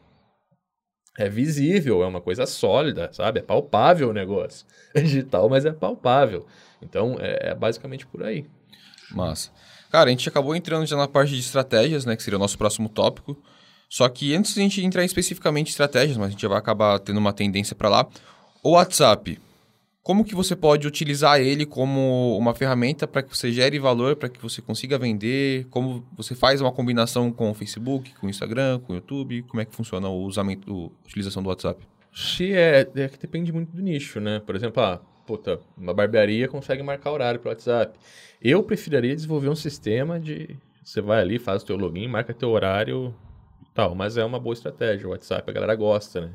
[1.18, 3.40] é visível, é uma coisa sólida, sabe?
[3.40, 4.66] É palpável o negócio.
[4.94, 6.46] É digital, mas é palpável.
[6.80, 8.46] Então, é, é, basicamente por aí.
[9.10, 9.50] Massa.
[9.90, 12.16] Cara, a gente acabou entrando já na parte de estratégias, né?
[12.16, 13.36] Que seria o nosso próximo tópico.
[13.88, 16.58] Só que antes de a gente entrar em especificamente estratégias, mas a gente já vai
[16.58, 18.06] acabar tendo uma tendência para lá.
[18.62, 19.38] O WhatsApp
[20.06, 24.28] como que você pode utilizar ele como uma ferramenta para que você gere valor, para
[24.28, 25.66] que você consiga vender?
[25.68, 29.42] Como você faz uma combinação com o Facebook, com o Instagram, com o YouTube?
[29.42, 31.84] Como é que funciona o usamento, a utilização do WhatsApp?
[32.14, 34.38] Se é, é que depende muito do nicho, né?
[34.46, 37.98] Por exemplo, ah, puta, uma barbearia consegue marcar horário pelo WhatsApp.
[38.40, 42.50] Eu preferiria desenvolver um sistema de você vai ali, faz o teu login, marca teu
[42.50, 43.12] horário
[43.74, 45.08] tal, mas é uma boa estratégia.
[45.08, 46.30] O WhatsApp a galera gosta, né?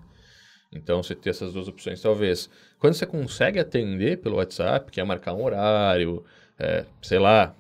[0.74, 2.50] Então, você ter essas duas opções, talvez.
[2.80, 6.24] Quando você consegue atender pelo WhatsApp, que é marcar um horário,
[6.58, 7.54] é, sei lá,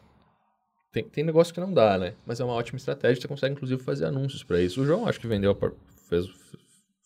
[0.91, 2.13] tem, tem negócio que não dá, né?
[2.25, 4.81] Mas é uma ótima estratégia, você consegue, inclusive, fazer anúncios para isso.
[4.81, 5.57] O João, acho que vendeu,
[6.09, 6.25] fez,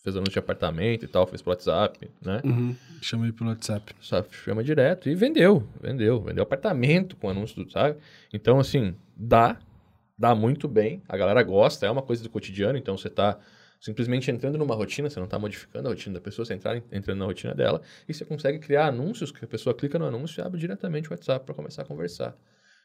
[0.03, 2.41] fez anúncio de apartamento e tal, fez pelo WhatsApp, né?
[2.43, 2.75] Uhum.
[3.01, 3.95] Chama ele pelo WhatsApp.
[3.99, 6.21] Só chama direto e vendeu, vendeu.
[6.21, 7.97] Vendeu apartamento com anúncio, sabe?
[8.33, 9.57] Então, assim, dá,
[10.17, 13.39] dá muito bem, a galera gosta, é uma coisa do cotidiano, então você tá
[13.79, 17.19] simplesmente entrando numa rotina, você não está modificando a rotina da pessoa, você entrar entrando
[17.19, 20.45] na rotina dela, e você consegue criar anúncios que a pessoa clica no anúncio e
[20.45, 22.35] abre diretamente o WhatsApp para começar a conversar.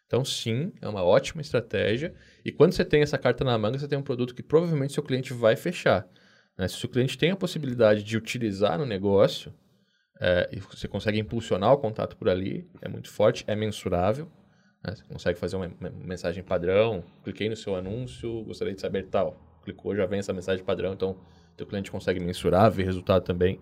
[0.06, 2.12] Então, sim, é uma ótima estratégia.
[2.44, 5.02] E quando você tem essa carta na manga, você tem um produto que provavelmente seu
[5.04, 6.06] cliente vai fechar.
[6.58, 6.66] Né?
[6.66, 9.54] Se o cliente tem a possibilidade de utilizar no negócio,
[10.20, 14.28] é, e você consegue impulsionar o contato por ali, é muito forte, é mensurável.
[14.84, 14.96] Né?
[14.96, 15.70] Você consegue fazer uma
[16.04, 20.64] mensagem padrão, cliquei no seu anúncio, gostaria de saber tal clicou, já vem essa mensagem
[20.64, 21.16] padrão, então
[21.56, 23.60] teu cliente consegue mensurar, ver resultado também.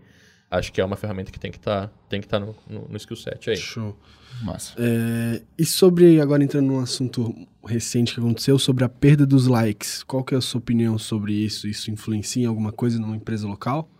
[0.50, 3.16] Acho que é uma ferramenta que tem que tá, estar tá no, no, no skill
[3.16, 3.56] set aí.
[3.56, 3.94] Show.
[4.42, 4.74] Massa.
[4.78, 7.34] É, e sobre, agora entrando num assunto
[7.64, 10.02] recente que aconteceu, sobre a perda dos likes.
[10.02, 11.66] Qual que é a sua opinião sobre isso?
[11.66, 13.90] Isso influencia em alguma coisa numa empresa local?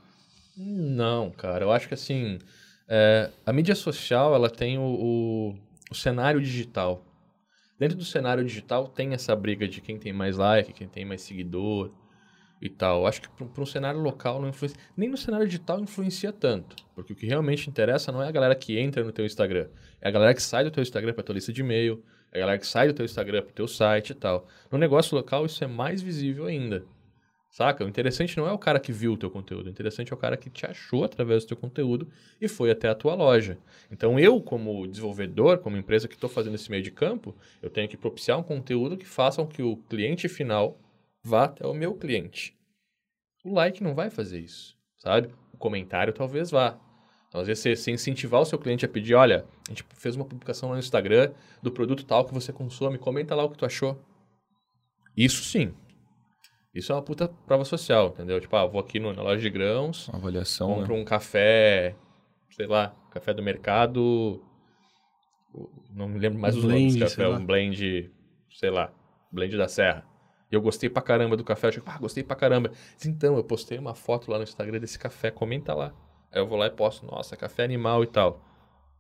[0.57, 1.65] Não, cara.
[1.65, 2.39] Eu acho que assim,
[2.89, 5.55] é, a mídia social, ela tem o, o,
[5.91, 7.05] o cenário digital.
[7.79, 11.23] Dentro do cenário digital tem essa briga de quem tem mais like, quem tem mais
[11.23, 11.93] seguidor
[12.61, 13.07] e tal.
[13.07, 14.79] Acho que para um cenário local não influencia.
[14.97, 16.75] Nem no cenário digital influencia tanto.
[16.95, 19.69] Porque o que realmente interessa não é a galera que entra no teu Instagram.
[20.01, 22.03] É a galera que sai do teu Instagram para tua lista de e-mail.
[22.33, 24.47] É a galera que sai do teu Instagram para o teu site e tal.
[24.71, 26.85] No negócio local isso é mais visível ainda.
[27.59, 27.85] Saca?
[27.85, 30.17] O interessante não é o cara que viu o teu conteúdo, o interessante é o
[30.17, 32.09] cara que te achou através do teu conteúdo
[32.41, 33.59] e foi até a tua loja.
[33.91, 37.89] Então eu, como desenvolvedor, como empresa que estou fazendo esse meio de campo, eu tenho
[37.89, 40.79] que propiciar um conteúdo que faça com que o cliente final
[41.21, 42.57] vá até o meu cliente.
[43.45, 45.35] O like não vai fazer isso, sabe?
[45.53, 46.79] O comentário talvez vá.
[47.27, 50.25] Então, às vezes, você, incentivar o seu cliente a pedir, olha, a gente fez uma
[50.25, 54.01] publicação no Instagram do produto tal que você consome, comenta lá o que tu achou.
[55.17, 55.75] Isso sim,
[56.79, 58.41] isso é uma puta prova social, entendeu?
[58.41, 61.01] Tipo, ah, vou aqui no, na loja de grãos, uma avaliação, compro né?
[61.01, 61.95] um café,
[62.51, 64.43] sei lá, café do mercado,
[65.91, 68.11] não me lembro mais um os blend, nomes café, um blend,
[68.51, 68.93] sei lá,
[69.33, 70.07] blend da Serra.
[70.51, 72.71] E eu gostei pra caramba do café, eu achei, ah, gostei pra caramba.
[73.05, 75.93] Então, eu postei uma foto lá no Instagram desse café, comenta lá.
[76.33, 78.45] Aí eu vou lá e posto, nossa, café animal e tal.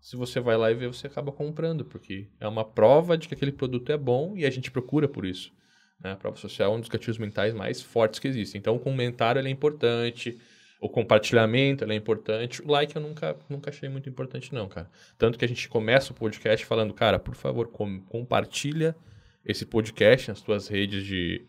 [0.01, 3.35] Se você vai lá e vê, você acaba comprando, porque é uma prova de que
[3.35, 5.53] aquele produto é bom e a gente procura por isso.
[6.03, 6.13] Né?
[6.13, 8.59] A prova social é um dos gatilhos mentais mais fortes que existem.
[8.59, 10.39] Então, o comentário é importante,
[10.81, 12.63] o compartilhamento é importante.
[12.63, 14.89] O like eu nunca, nunca achei muito importante, não, cara.
[15.17, 18.95] Tanto que a gente começa o podcast falando, cara, por favor, com, compartilha
[19.45, 21.43] esse podcast nas tuas redes de,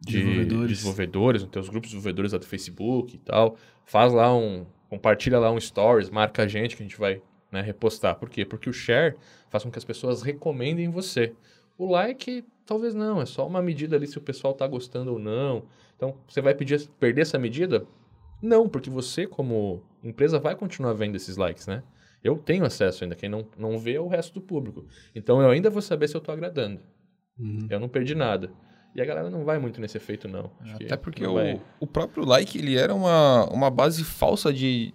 [0.00, 0.68] de desenvolvedores.
[0.68, 3.56] desenvolvedores, nos teus grupos de desenvolvedores lá do Facebook e tal.
[3.84, 4.66] Faz lá um.
[4.88, 8.14] Compartilha lá um stories, marca a gente que a gente vai né, repostar.
[8.16, 8.44] Por quê?
[8.44, 9.16] Porque o share
[9.48, 11.32] faz com que as pessoas recomendem você.
[11.78, 15.18] O like Talvez não, é só uma medida ali se o pessoal está gostando ou
[15.18, 15.64] não.
[15.94, 17.86] Então, você vai pedir, perder essa medida?
[18.40, 21.82] Não, porque você, como empresa, vai continuar vendo esses likes, né?
[22.24, 24.86] Eu tenho acesso ainda, quem não, não vê é o resto do público.
[25.14, 26.80] Então, eu ainda vou saber se eu estou agradando.
[27.38, 27.66] Uhum.
[27.68, 28.50] Eu não perdi nada.
[28.94, 30.50] E a galera não vai muito nesse efeito, não.
[30.62, 31.36] Acho Até porque o,
[31.78, 34.94] o próprio like, ele era uma, uma base falsa de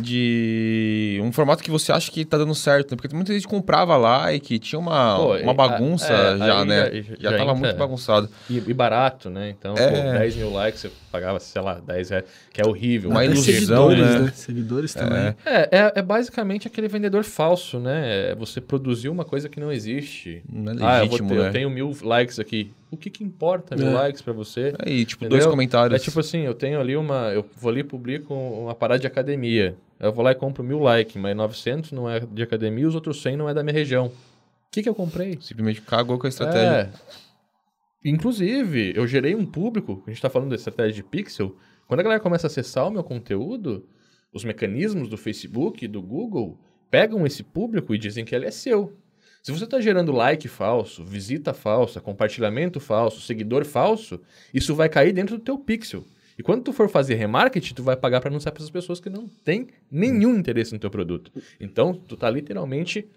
[0.00, 2.96] de um formato que você acha que tá dando certo, né?
[2.96, 6.84] Porque muita gente comprava like, tinha uma, Pô, uma bagunça é, já, né?
[6.84, 8.28] Já, já, já tava muito bagunçado.
[8.48, 9.50] E, e, barato, né?
[9.50, 9.90] Então, é.
[9.90, 13.10] pô, 10 mil likes você pagava, sei lá, 10 reais, que é horrível.
[13.10, 14.18] Uma ilusão, né?
[14.20, 14.32] né?
[14.34, 14.98] Seguidores é.
[14.98, 15.36] também.
[15.44, 18.30] É, é, é, basicamente aquele vendedor falso, né?
[18.30, 20.42] É você produzir uma coisa que não existe.
[20.50, 21.48] Não é legítimo, ah, eu, ter, né?
[21.48, 23.94] eu tenho mil likes aqui o que que importa mil é.
[23.94, 24.74] likes para você?
[24.78, 25.38] Aí, tipo, entendeu?
[25.38, 26.00] dois comentários.
[26.00, 27.32] É tipo assim, eu tenho ali uma...
[27.32, 29.76] Eu vou ali e publico uma parada de academia.
[30.00, 33.20] Eu vou lá e compro mil likes, mas 900 não é de academia, os outros
[33.20, 34.06] 100 não é da minha região.
[34.06, 34.12] O
[34.70, 35.38] que que eu comprei?
[35.40, 36.92] Simplesmente cagou com a estratégia.
[36.92, 37.28] É.
[38.04, 42.02] Inclusive, eu gerei um público, a gente está falando da estratégia de pixel, quando a
[42.02, 43.86] galera começa a acessar o meu conteúdo,
[44.32, 46.58] os mecanismos do Facebook, do Google,
[46.90, 48.96] pegam esse público e dizem que ele é seu.
[49.48, 54.20] Se você está gerando like falso, visita falsa, compartilhamento falso, seguidor falso,
[54.52, 56.04] isso vai cair dentro do teu pixel.
[56.38, 59.08] E quando tu for fazer remarketing, tu vai pagar para anunciar para essas pessoas que
[59.08, 61.32] não têm nenhum interesse no teu produto.
[61.58, 63.08] Então, tu tá literalmente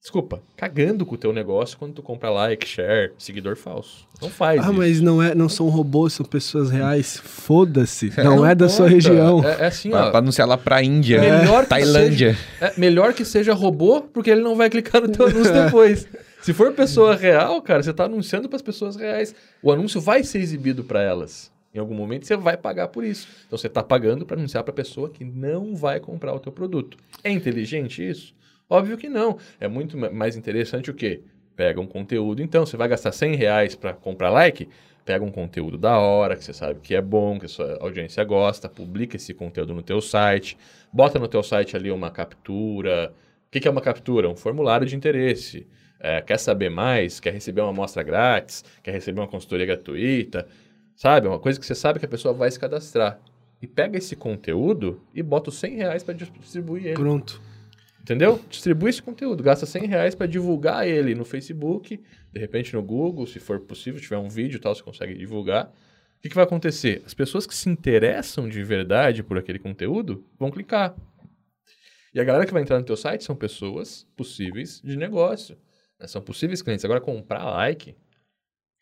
[0.00, 4.06] Desculpa, cagando com o teu negócio quando tu compra like, share, seguidor falso.
[4.22, 4.72] Não faz Ah, isso.
[4.72, 7.18] mas não, é, não são robôs, são pessoas reais.
[7.22, 8.10] Foda-se.
[8.16, 9.44] Não, é da sua região.
[9.44, 10.10] É, é assim, Pra, ó.
[10.10, 12.34] pra anunciar lá pra Índia, Melhor que Tailândia.
[12.62, 16.08] É, melhor que seja robô, porque ele não vai clicar no teu anúncio depois.
[16.40, 19.34] Se for pessoa real, cara, você tá anunciando para as pessoas reais.
[19.62, 21.52] O anúncio vai ser exibido para elas.
[21.74, 23.28] Em algum momento você vai pagar por isso.
[23.46, 26.96] Então você tá pagando para anunciar para pessoa que não vai comprar o teu produto.
[27.22, 28.34] É inteligente isso?
[28.70, 29.36] Óbvio que não.
[29.58, 31.20] É muito ma- mais interessante o quê?
[31.56, 32.40] Pega um conteúdo.
[32.40, 34.68] Então, você vai gastar 100 reais para comprar like?
[35.04, 38.22] Pega um conteúdo da hora, que você sabe que é bom, que a sua audiência
[38.22, 40.56] gosta, publica esse conteúdo no teu site,
[40.92, 43.12] bota no teu site ali uma captura.
[43.48, 44.28] O que, que é uma captura?
[44.28, 45.66] Um formulário de interesse.
[45.98, 47.18] É, quer saber mais?
[47.18, 48.64] Quer receber uma amostra grátis?
[48.82, 50.46] Quer receber uma consultoria gratuita?
[50.94, 51.26] Sabe?
[51.26, 53.18] É uma coisa que você sabe que a pessoa vai se cadastrar.
[53.60, 56.94] E pega esse conteúdo e bota os 100 reais para distribuir ele.
[56.94, 57.42] Pronto.
[58.02, 58.40] Entendeu?
[58.48, 63.26] Distribui esse conteúdo, gasta 100 reais para divulgar ele no Facebook, de repente no Google,
[63.26, 65.66] se for possível, tiver um vídeo e tal, você consegue divulgar.
[65.66, 67.02] O que, que vai acontecer?
[67.06, 70.94] As pessoas que se interessam de verdade por aquele conteúdo vão clicar.
[72.12, 75.56] E a galera que vai entrar no teu site são pessoas possíveis de negócio.
[75.98, 76.06] né?
[76.06, 76.84] São possíveis clientes.
[76.84, 77.94] Agora, comprar like,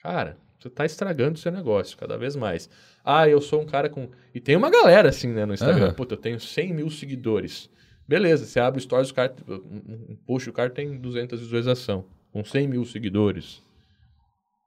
[0.01, 2.69] cara, você está estragando o seu negócio cada vez mais.
[3.05, 4.09] Ah, eu sou um cara com...
[4.35, 5.87] E tem uma galera assim, né, no Instagram.
[5.87, 5.95] Aham.
[5.95, 7.71] Puta, eu tenho 100 mil seguidores.
[8.09, 12.05] Beleza, você abre o stories, o cara, um um post, o cara tem 200 visualização,
[12.33, 13.63] com 100 mil seguidores.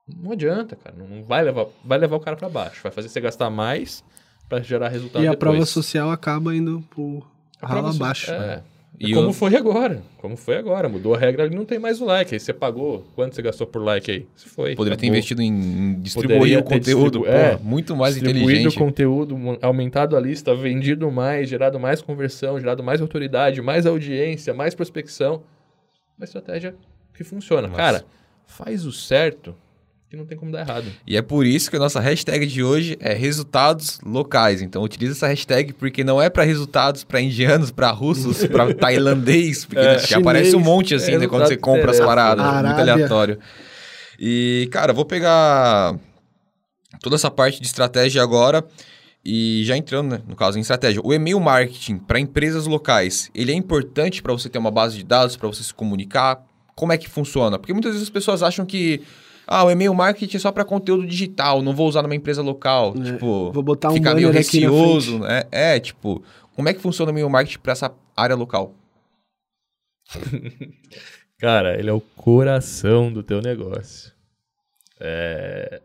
[0.08, 0.95] Não adianta, cara.
[0.95, 2.82] Não vai levar, vai levar o cara para baixo.
[2.84, 4.04] Vai fazer você gastar mais
[4.47, 5.39] para gerar resultado E a depois.
[5.51, 7.25] prova social acaba indo pro
[7.62, 8.32] A so- abaixo.
[8.32, 8.62] É.
[8.65, 8.70] E
[9.08, 10.02] E como eu- foi agora.
[10.18, 10.88] Como foi agora.
[10.88, 12.34] Mudou a regra, não tem mais o like.
[12.34, 13.04] Aí você pagou.
[13.16, 14.26] Quanto você gastou por like aí?
[14.36, 14.76] Você foi.
[14.76, 15.16] Poderia ter acabou.
[15.18, 18.78] investido em distribuir Poderia o ter conteúdo, distribu- pô, é, muito mais distribuído inteligente.
[18.78, 24.54] conteúdo, mo- aumentado a lista, vendido mais, gerado mais conversão, gerado mais autoridade, mais audiência,
[24.54, 25.42] mais prospecção.
[26.18, 26.76] Uma estratégia
[27.16, 27.68] que funciona.
[27.68, 27.78] Nossa.
[27.82, 28.06] Cara,
[28.46, 29.56] faz o certo
[30.12, 30.88] que não tem como dar errado.
[31.08, 34.62] E é por isso que a nossa hashtag de hoje é resultados locais.
[34.62, 39.63] Então utiliza essa hashtag porque não é para resultados para indianos, para russos, para tailandês,
[39.63, 40.00] porque É.
[40.00, 40.65] já aparece um Chinês.
[40.67, 43.39] monte assim, É, né, quando você resultado compra as paradas, muito aleatório.
[44.19, 45.97] E, cara, vou pegar
[47.02, 48.65] toda essa parte de estratégia agora
[49.24, 51.00] e já entrando, né, no caso, em estratégia.
[51.06, 55.06] O e-mail marketing para empresas locais, ele é importante para você ter uma base de
[55.06, 56.43] dados, para você se comunicar?
[56.76, 57.58] Como é que funciona?
[57.58, 59.02] Porque muitas vezes as pessoas acham que
[59.52, 62.94] ah, o e-mail marketing é só para conteúdo digital, não vou usar numa empresa local.
[62.98, 65.44] É, tipo, vou botar um fica meio receoso, né?
[65.52, 66.24] É, tipo,
[66.56, 68.74] como é que funciona o e-mail marketing para essa área local?
[71.38, 74.14] Cara, ele é o coração do teu negócio.
[75.00, 75.82] É...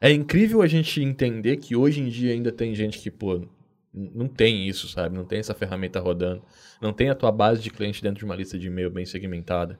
[0.00, 3.46] é incrível a gente entender que hoje em dia ainda tem gente que, pô,
[3.92, 5.16] não tem isso, sabe?
[5.16, 6.42] Não tem essa ferramenta rodando.
[6.80, 9.78] Não tem a tua base de cliente dentro de uma lista de e-mail bem segmentada.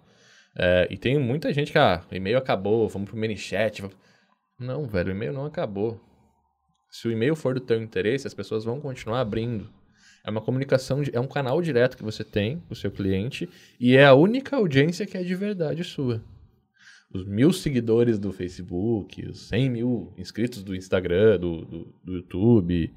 [0.56, 3.84] É, e tem muita gente que, ah, o e-mail acabou, vamos pro ManyChat.
[4.58, 6.00] Não, velho, o e-mail não acabou.
[6.90, 9.68] Se o e-mail for do teu interesse, as pessoas vão continuar abrindo.
[10.24, 13.96] É uma comunicação, é um canal direto que você tem com o seu cliente e
[13.96, 16.22] é a única audiência que é de verdade sua.
[17.12, 22.94] Os mil seguidores do Facebook, os 100 mil inscritos do Instagram, do, do, do YouTube,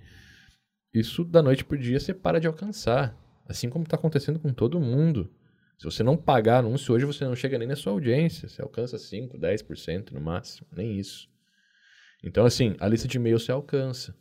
[0.93, 3.15] isso da noite por dia você para de alcançar.
[3.48, 5.30] Assim como está acontecendo com todo mundo.
[5.78, 8.50] Se você não pagar anúncio hoje, você não chega nem na sua audiência.
[8.50, 11.30] Você alcança 5, 10% no máximo, nem isso.
[12.24, 14.16] Então, assim, a lista de e-mail você alcança.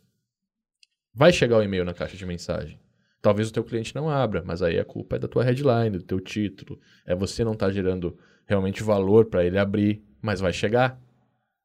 [1.13, 2.79] Vai chegar o e-mail na caixa de mensagem.
[3.23, 6.03] Talvez o teu cliente não abra, mas aí a culpa é da tua headline, do
[6.03, 6.79] teu título.
[7.05, 11.01] É você não estar gerando realmente valor para ele abrir, mas vai chegar.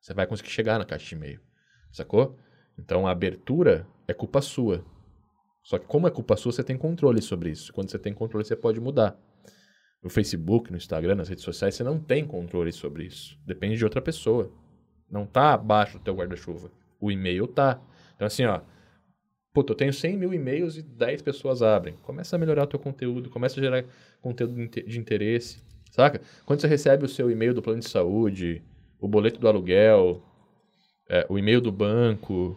[0.01, 1.41] Você vai conseguir chegar na caixa de e-mail.
[1.91, 2.39] Sacou?
[2.79, 4.83] Então a abertura é culpa sua.
[5.63, 7.73] Só que como é culpa sua, você tem controle sobre isso.
[7.75, 9.17] Quando você tem controle, você pode mudar.
[10.03, 13.38] No Facebook, no Instagram, nas redes sociais, você não tem controle sobre isso.
[13.47, 14.51] Depende de outra pessoa.
[15.11, 16.71] Não tá abaixo do teu guarda-chuva.
[17.01, 17.81] O e-mail tá.
[18.17, 18.61] Então assim, ó,
[19.55, 21.95] Puta, eu tenho 100 mil e-mails e 10 pessoas abrem.
[22.03, 23.85] Começa a melhorar o teu conteúdo, começa a gerar
[24.23, 26.23] conteúdo de inte- de interesse, saca?
[26.47, 28.62] Quando você recebe o seu e-mail do plano de saúde,
[28.99, 30.23] o boleto do aluguel,
[31.07, 32.57] é, o e-mail do banco,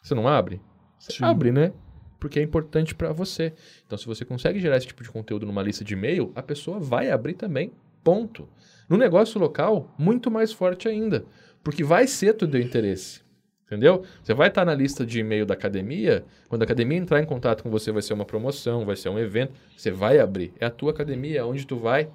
[0.00, 0.60] você não abre?
[0.96, 1.24] Você Sim.
[1.24, 1.72] abre, né?
[2.18, 3.52] Porque é importante para você.
[3.86, 6.78] Então, se você consegue gerar esse tipo de conteúdo numa lista de e-mail, a pessoa
[6.80, 7.72] vai abrir também.
[8.02, 8.48] Ponto.
[8.88, 11.24] No negócio local, muito mais forte ainda.
[11.62, 13.20] Porque vai ser do teu interesse.
[13.66, 14.02] Entendeu?
[14.22, 17.62] Você vai estar na lista de e-mail da academia, quando a academia entrar em contato
[17.62, 20.54] com você, vai ser uma promoção, vai ser um evento, você vai abrir.
[20.58, 22.10] É a tua academia, é onde tu vai.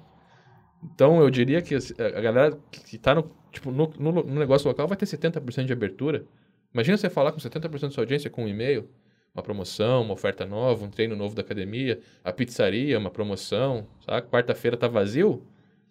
[0.82, 4.66] Então, eu diria que assim, a galera que está no, tipo, no, no, no negócio
[4.66, 6.26] local vai ter 70% de abertura,
[6.74, 8.88] Imagina você falar com 70% da sua audiência com um e-mail,
[9.34, 14.28] uma promoção, uma oferta nova, um treino novo da academia, a pizzaria, uma promoção, sabe?
[14.28, 15.42] Quarta-feira tá vazio.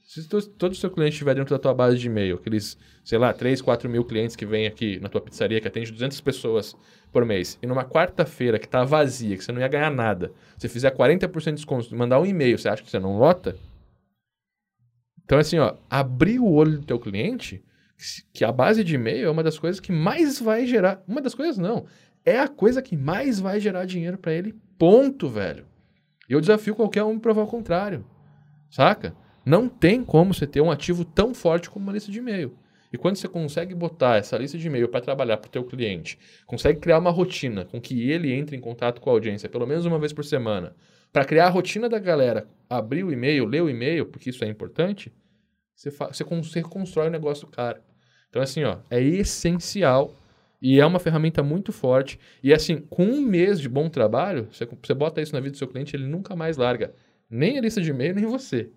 [0.06, 3.18] Se to- todo o seu cliente estiver dentro da tua base de e-mail, aqueles, sei
[3.18, 6.76] lá, 3, 4 mil clientes que vêm aqui na tua pizzaria, que atende 200 pessoas
[7.12, 10.68] por mês, e numa quarta-feira que tá vazia, que você não ia ganhar nada, você
[10.68, 13.56] fizer 40% de desconto, mandar um e-mail, você acha que você não lota?
[15.24, 17.64] Então, assim, ó, abrir o olho do teu cliente,
[18.34, 21.02] que a base de e-mail é uma das coisas que mais vai gerar.
[21.08, 21.86] Uma das coisas não.
[22.26, 24.56] É a coisa que mais vai gerar dinheiro para ele.
[24.78, 25.66] Ponto, velho.
[26.30, 28.06] Eu desafio qualquer um a provar o contrário.
[28.70, 29.16] Saca?
[29.46, 32.58] Não tem como você ter um ativo tão forte como uma lista de e-mail.
[32.94, 36.18] E quando você consegue botar essa lista de e-mail para trabalhar para o teu cliente,
[36.46, 39.86] consegue criar uma rotina com que ele entre em contato com a audiência pelo menos
[39.86, 40.76] uma vez por semana,
[41.12, 44.48] para criar a rotina da galera, abrir o e-mail, ler o e-mail, porque isso é
[44.48, 45.12] importante,
[45.76, 47.84] você, você, você constrói o negócio do cara.
[48.30, 50.14] Então, assim, ó, é essencial
[50.64, 52.18] e é uma ferramenta muito forte.
[52.42, 55.58] E, assim, com um mês de bom trabalho, você, você bota isso na vida do
[55.58, 56.94] seu cliente, ele nunca mais larga
[57.30, 58.70] nem a lista de e-mail, nem você.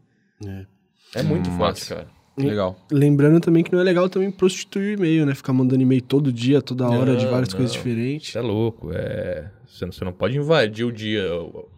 [0.44, 0.66] É.
[1.14, 1.94] É muito Hum, forte, massa.
[1.94, 2.16] cara.
[2.38, 2.76] Legal.
[2.92, 5.34] Lembrando também que não é legal também prostituir o e-mail, né?
[5.34, 7.56] Ficar mandando e-mail todo dia, toda hora, de Não, várias não.
[7.56, 8.28] coisas diferentes.
[8.28, 8.90] Isso é louco.
[8.92, 9.50] É...
[9.66, 11.22] Você, não, você não pode invadir o dia,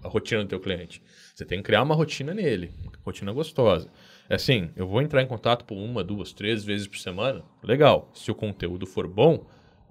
[0.03, 1.01] a, rotina do teu cliente.
[1.35, 3.88] Você tem que criar uma rotina nele, uma rotina gostosa.
[4.29, 7.42] É assim, eu vou entrar em contato por uma, duas, três vezes por semana.
[7.62, 8.11] Legal.
[8.14, 9.47] Se o conteúdo for bom,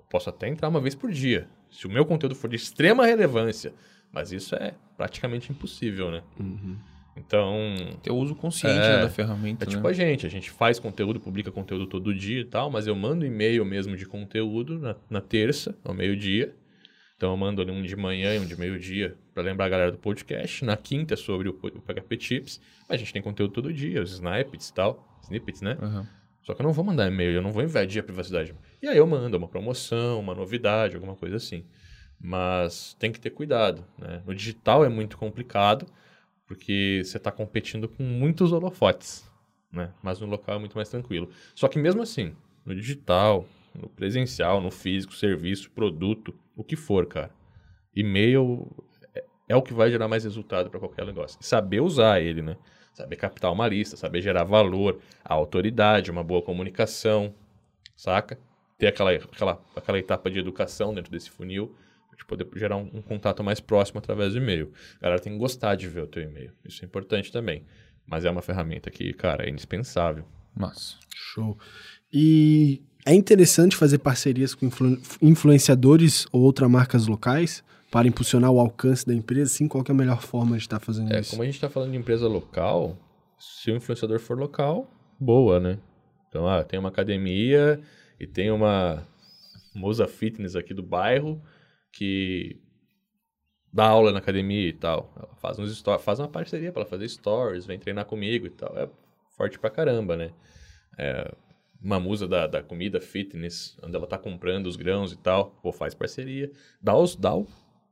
[0.10, 1.48] posso até entrar uma vez por dia.
[1.70, 3.74] Se o meu conteúdo for de extrema relevância.
[4.12, 6.24] Mas isso é praticamente impossível, né?
[7.16, 7.54] Então,
[8.04, 8.98] Ter o uso consciente É.
[8.98, 9.90] né, da ferramenta, é tipo né?
[9.90, 13.26] a gente, a gente faz conteúdo, publica conteúdo todo dia e tal, mas eu mando
[13.26, 16.56] e-mail mesmo de conteúdo na, na terça, ao meio-dia.
[17.16, 19.92] Então eu mando ali um de manhã e um de meio-dia para lembrar a galera
[19.92, 20.64] do podcast.
[20.64, 22.62] Na quinta é sobre o, o PHP Tips.
[22.88, 25.20] Mas a gente tem conteúdo todo dia, os snippets e tal.
[25.24, 25.76] Snippets, né?
[25.82, 26.08] Aham.
[26.48, 28.56] Só que eu não vou mandar e-mail, eu não vou invadir a privacidade.
[28.82, 31.66] E aí eu mando uma promoção, uma novidade, alguma coisa assim.
[32.18, 34.24] Mas tem que ter cuidado, né?
[34.26, 35.86] No digital é muito complicado,
[36.46, 39.30] porque você está competindo com muitos holofotes,
[39.70, 39.92] né?
[40.02, 41.30] Mas no local é muito mais tranquilo.
[41.54, 42.34] Só que mesmo assim,
[42.66, 47.32] no digital, no presencial, no físico, serviço, produto, o que for, cara.
[47.94, 48.72] E-mail
[49.14, 51.38] é, é o que vai gerar mais resultado para qualquer negócio.
[51.42, 52.56] E saber usar ele, né?
[52.98, 57.32] Saber captar uma lista, saber gerar valor, a autoridade, uma boa comunicação,
[57.96, 58.40] saca?
[58.76, 61.76] Ter aquela, aquela, aquela etapa de educação dentro desse funil,
[62.10, 64.74] para poder gerar um, um contato mais próximo através do e-mail.
[65.00, 66.52] A galera tem que gostar de ver o teu e-mail.
[66.66, 67.64] Isso é importante também.
[68.08, 70.26] Mas é uma ferramenta que, cara, é indispensável.
[70.56, 70.96] Massa.
[71.16, 71.56] Show.
[72.12, 78.60] E é interessante fazer parcerias com influ- influenciadores ou outras marcas locais para impulsionar o
[78.60, 81.32] alcance da empresa, sim, qual que é a melhor forma de estar fazendo É, isso?
[81.32, 82.98] como a gente está falando de empresa local,
[83.40, 85.80] se o influenciador for local, boa, né?
[86.28, 87.80] Então, ah, tem uma academia
[88.20, 89.08] e tem uma
[89.74, 91.42] Moza Fitness aqui do bairro
[91.92, 92.60] que
[93.72, 95.12] dá aula na academia e tal.
[95.16, 98.78] Ela faz, uns faz uma parceria para ela fazer stories, vem treinar comigo e tal.
[98.78, 98.90] É
[99.36, 100.32] forte pra caramba, né?
[100.98, 101.32] É,
[101.82, 105.72] uma musa da, da comida fitness, onde ela tá comprando os grãos e tal, pô,
[105.72, 106.52] faz parceria.
[106.82, 107.48] Dá, os, dá o-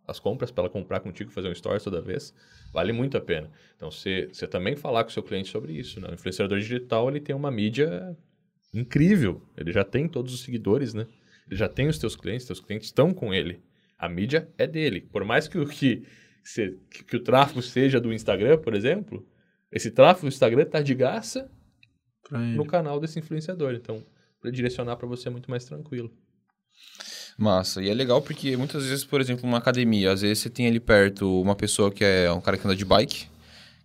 [0.08, 2.34] as compras para ela comprar contigo, fazer um stories toda vez.
[2.72, 3.50] Vale muito a pena.
[3.76, 6.00] Então, você também falar com o seu cliente sobre isso.
[6.00, 6.10] Né?
[6.10, 8.16] O influenciador digital, ele tem uma mídia
[8.74, 9.42] incrível.
[9.58, 11.08] Ele já tem todos os seguidores, né?
[11.48, 13.62] Ele já tem os teus clientes, teus clientes estão com ele.
[13.98, 15.02] A mídia é dele.
[15.02, 16.04] Por mais que o, que,
[16.44, 19.26] se- que, o tráfego seja do Instagram, por exemplo,
[19.72, 21.50] esse tráfego do Instagram está de graça
[22.56, 23.74] no canal desse influenciador.
[23.74, 24.04] Então,
[24.42, 26.12] para direcionar para você é muito mais tranquilo.
[27.38, 27.82] Massa.
[27.82, 30.80] E é legal porque muitas vezes, por exemplo, uma academia, às vezes você tem ali
[30.80, 33.28] perto uma pessoa que é um cara que anda de bike,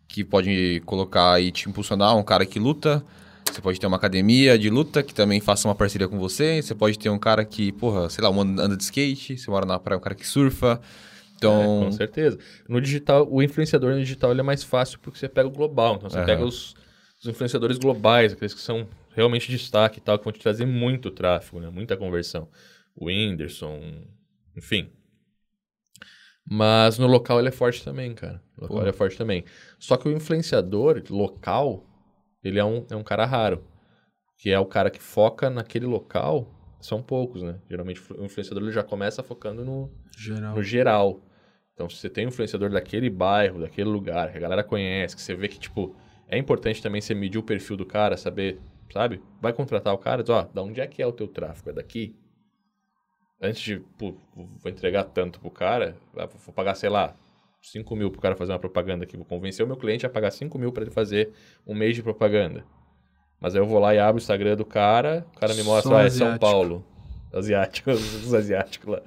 [0.07, 3.05] que pode colocar e te impulsionar, um cara que luta.
[3.51, 6.63] Você pode ter uma academia de luta que também faça uma parceria com você.
[6.63, 9.67] Você pode ter um cara que, porra, sei lá, um anda de skate, você mora
[9.67, 10.81] na praia, um cara que surfa.
[10.81, 12.39] É, Então, com certeza.
[12.69, 15.97] No digital, o influenciador no digital ele é mais fácil porque você pega o global.
[15.97, 16.27] Então, você Aham.
[16.27, 16.75] pega os,
[17.21, 18.87] os influenciadores globais, aqueles que são
[19.17, 21.69] realmente destaque e tal, que vão te trazer muito tráfego, né?
[21.71, 22.47] muita conversão.
[23.01, 23.81] O Whindersson,
[24.55, 24.93] enfim.
[26.49, 28.43] Mas no local ele é forte também, cara.
[28.57, 28.83] No local Pô.
[28.83, 29.45] ele é forte também.
[29.79, 31.87] Só que o influenciador local,
[32.45, 33.65] ele é um, é um cara raro.
[34.37, 36.55] Que é o cara que foca naquele local.
[36.81, 37.59] São poucos, né?
[37.69, 40.55] Geralmente o influenciador ele já começa focando no, Geral.
[40.55, 41.23] no geral.
[41.75, 45.23] Então, se você tem um influenciador daquele bairro, daquele lugar, que a galera conhece, que
[45.23, 45.96] você vê que, tipo,
[46.29, 48.61] é importante também você medir o perfil do cara, saber,
[48.92, 49.23] sabe?
[49.40, 51.71] Vai contratar o cara, diz, ó, da onde é que é o teu tráfego?
[51.71, 52.15] É daqui?
[53.41, 57.15] Antes de, pô, vou entregar tanto pro cara, ah, vou pagar, sei lá,
[57.63, 60.31] 5 mil pro cara fazer uma propaganda aqui, vou convencer o meu cliente a pagar
[60.31, 61.31] 5 mil pra ele fazer
[61.67, 62.65] um mês de propaganda.
[63.41, 65.97] Mas aí eu vou lá e abro o Instagram do cara, o cara me mostra,
[65.97, 66.38] ah, é São asiático.
[66.41, 66.85] Paulo.
[67.33, 69.01] asiáticos, os asiáticos lá.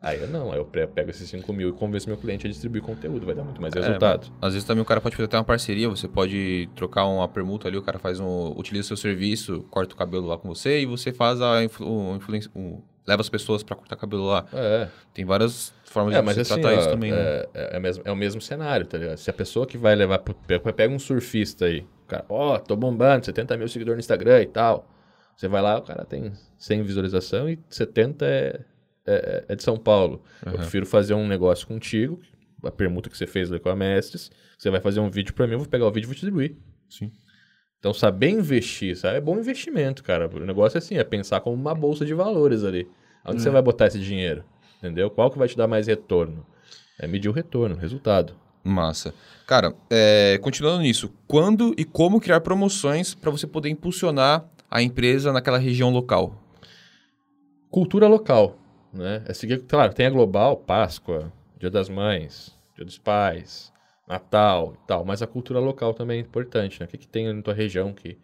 [0.00, 2.50] Aí eu não, aí eu pe- pego esses 5 mil e convenço meu cliente a
[2.50, 4.26] distribuir conteúdo, vai dar muito mais resultado.
[4.42, 7.26] É, às vezes também o cara pode fazer até uma parceria, você pode trocar uma
[7.28, 8.50] permuta ali, o cara faz um.
[8.56, 12.16] utiliza seu serviço, corta o cabelo lá com você e você faz a influ, o
[12.16, 12.50] influência.
[12.54, 14.46] o- leva as pessoas pra cortar cabelo lá.
[14.52, 17.18] É, Tem várias formas é de mas assim, tratar ó, isso também, né?
[17.18, 19.16] é, é, é mesmo, é o mesmo cenário, tá ligado?
[19.16, 23.24] Se a pessoa que vai levar, pega um surfista aí, o cara, ó, tô bombando,
[23.24, 24.90] 70 mil seguidores no Instagram e tal.
[25.36, 28.60] Você vai lá, o cara tem 100 visualização e 70 é,
[29.06, 30.22] é, é de São Paulo.
[30.44, 30.58] Eu Aham.
[30.58, 32.20] prefiro fazer um negócio contigo,
[32.64, 35.46] a permuta que você fez ali com a Mestres, você vai fazer um vídeo pra
[35.46, 36.56] mim, eu vou pegar o vídeo e vou distribuir.
[36.88, 37.12] Sim.
[37.78, 39.18] Então, saber investir, sabe?
[39.18, 40.28] É bom investimento, cara.
[40.28, 42.88] O negócio é assim, é pensar como uma bolsa de valores ali.
[43.24, 44.44] Onde você vai botar esse dinheiro?
[44.78, 45.10] Entendeu?
[45.10, 46.46] Qual que vai te dar mais retorno?
[46.98, 48.34] É medir o retorno, o resultado.
[48.62, 49.14] Massa.
[49.46, 55.32] Cara, é, continuando nisso, quando e como criar promoções para você poder impulsionar a empresa
[55.32, 56.42] naquela região local?
[57.70, 58.58] Cultura local,
[58.92, 59.22] né?
[59.26, 63.72] É seguir, claro, tem a global, Páscoa, Dia das Mães, Dia dos Pais,
[64.06, 66.86] Natal e tal, mas a cultura local também é importante, né?
[66.86, 68.18] O que, que tem na tua região que,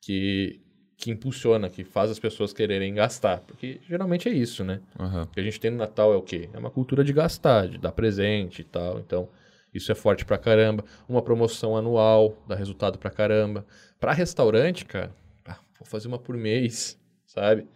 [0.00, 0.60] que,
[0.96, 3.40] que impulsiona, que faz as pessoas quererem gastar?
[3.40, 4.80] Porque geralmente é isso, né?
[4.98, 5.24] Aham.
[5.24, 6.48] O que a gente tem no Natal é o quê?
[6.52, 8.98] É uma cultura de gastar, de dar presente e tal.
[8.98, 9.28] Então,
[9.72, 10.84] isso é forte pra caramba.
[11.08, 13.66] Uma promoção anual dá resultado pra caramba.
[14.00, 15.14] Pra restaurante, cara,
[15.44, 17.66] ah, vou fazer uma por mês, sabe?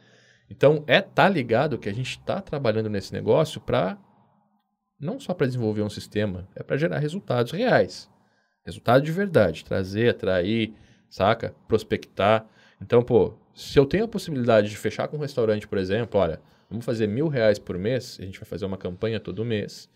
[0.48, 3.98] Então, é tá ligado que a gente tá trabalhando nesse negócio pra
[5.02, 8.08] não só para desenvolver um sistema, é para gerar resultados reais.
[8.64, 10.72] Resultado de verdade, trazer, atrair,
[11.10, 11.52] saca?
[11.66, 12.46] Prospectar.
[12.80, 16.40] Então, pô, se eu tenho a possibilidade de fechar com um restaurante, por exemplo, olha,
[16.70, 19.90] vamos fazer mil reais por mês, a gente vai fazer uma campanha todo mês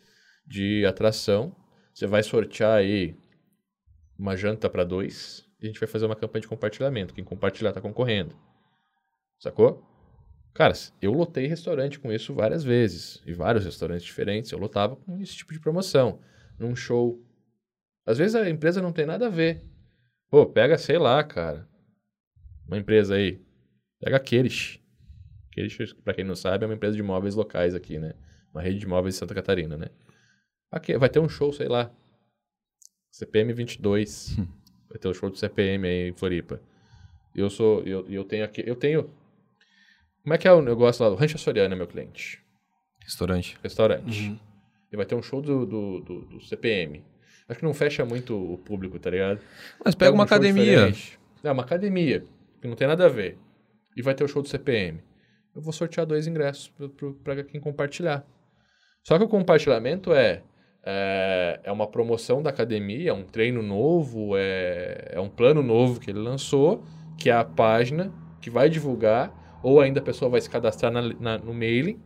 [0.44, 1.54] de atração.
[1.94, 3.16] Você vai sortear aí
[4.18, 7.14] uma janta para dois e a gente vai fazer uma campanha de compartilhamento.
[7.14, 8.36] Quem compartilhar tá concorrendo.
[9.38, 9.84] Sacou?
[10.56, 13.22] Cara, eu lotei restaurante com isso várias vezes.
[13.26, 16.18] E vários restaurantes diferentes eu lotava com esse tipo de promoção.
[16.58, 17.22] Num show.
[18.06, 19.62] Às vezes a empresa não tem nada a ver.
[20.30, 21.68] Pô, pega, sei lá, cara.
[22.66, 23.38] Uma empresa aí.
[24.00, 24.80] Pega a Kerish.
[25.52, 28.14] Kerish, pra quem não sabe, é uma empresa de móveis locais aqui, né?
[28.50, 29.88] Uma rede de móveis de Santa Catarina, né?
[30.72, 31.92] Aqui, vai ter um show, sei lá.
[33.10, 34.36] CPM 22.
[34.88, 36.60] Vai ter o show do CPM aí em Floripa.
[37.34, 37.82] E eu sou.
[37.82, 38.62] Eu, eu tenho aqui.
[38.64, 39.10] Eu tenho.
[40.26, 41.12] Como é que é o negócio lá?
[41.12, 42.42] O Rancho Soriano é meu cliente.
[43.04, 43.56] Restaurante.
[43.62, 44.36] Restaurante.
[44.90, 47.04] E vai ter um show do, do, do, do CPM.
[47.48, 49.38] Acho que não fecha muito o público, tá ligado?
[49.84, 50.92] Mas pega uma um academia.
[51.44, 52.24] É, uma academia,
[52.60, 53.38] que não tem nada a ver.
[53.96, 55.00] E vai ter o show do CPM.
[55.54, 56.72] Eu vou sortear dois ingressos
[57.22, 58.26] pra quem compartilhar.
[59.04, 60.42] Só que o compartilhamento é,
[60.84, 66.00] é, é uma promoção da academia, é um treino novo, é, é um plano novo
[66.00, 66.82] que ele lançou,
[67.16, 71.02] que é a página que vai divulgar, ou ainda a pessoa vai se cadastrar na-
[71.20, 71.98] na- no mailing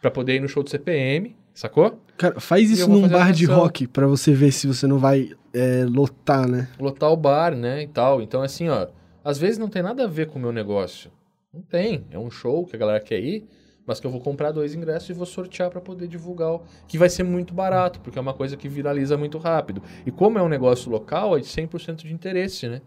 [0.00, 2.00] para poder ir no show do CPM, sacou?
[2.16, 5.84] Cara, faz isso num bar de rock pra você ver se você não vai é,
[5.88, 6.68] lotar, né?
[6.78, 8.20] lotar o bar, né, e tal.
[8.20, 8.86] Então, assim, ó,
[9.24, 11.10] às vezes não tem nada a ver com o meu negócio.
[11.52, 12.04] Não tem.
[12.10, 13.46] É um show que a galera quer ir,
[13.86, 16.62] mas que eu vou comprar dois ingressos e vou sortear para poder divulgar, o...
[16.86, 19.82] que vai ser muito barato, porque é uma coisa que viraliza muito rápido.
[20.04, 22.82] E como é um negócio local, é de 100% de interesse, né?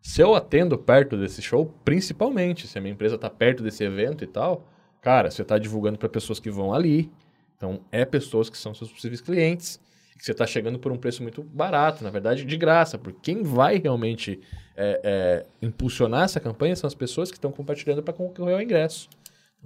[0.00, 4.24] Se eu atendo perto desse show, principalmente, se a minha empresa tá perto desse evento
[4.24, 4.66] e tal,
[5.00, 7.10] cara, você tá divulgando para pessoas que vão ali.
[7.56, 9.80] Então, é pessoas que são seus possíveis clientes
[10.20, 13.42] que você está chegando por um preço muito barato, na verdade, de graça, porque quem
[13.42, 14.38] vai realmente
[14.76, 19.08] é, é, impulsionar essa campanha são as pessoas que estão compartilhando para concorrer ao ingresso.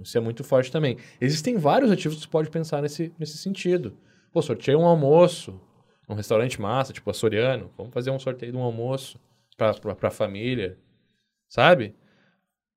[0.01, 0.97] Isso é muito forte também.
[1.19, 3.97] Existem vários ativos que você pode pensar nesse, nesse sentido.
[4.31, 5.59] Pô, sorteio um almoço
[6.07, 7.69] num restaurante massa, tipo a Soriano.
[7.77, 9.19] Vamos fazer um sorteio de um almoço
[9.57, 10.77] para a família,
[11.47, 11.95] sabe?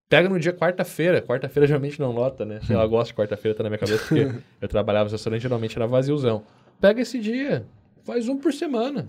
[0.09, 1.21] Pega no dia quarta-feira.
[1.21, 2.61] Quarta-feira geralmente não lota, né?
[2.63, 4.27] Sei lá, eu gosto de quarta-feira, tá na minha cabeça, porque
[4.61, 6.45] eu trabalhava no restaurante, geralmente era vaziozão.
[6.81, 7.67] Pega esse dia,
[8.05, 9.09] faz um por semana.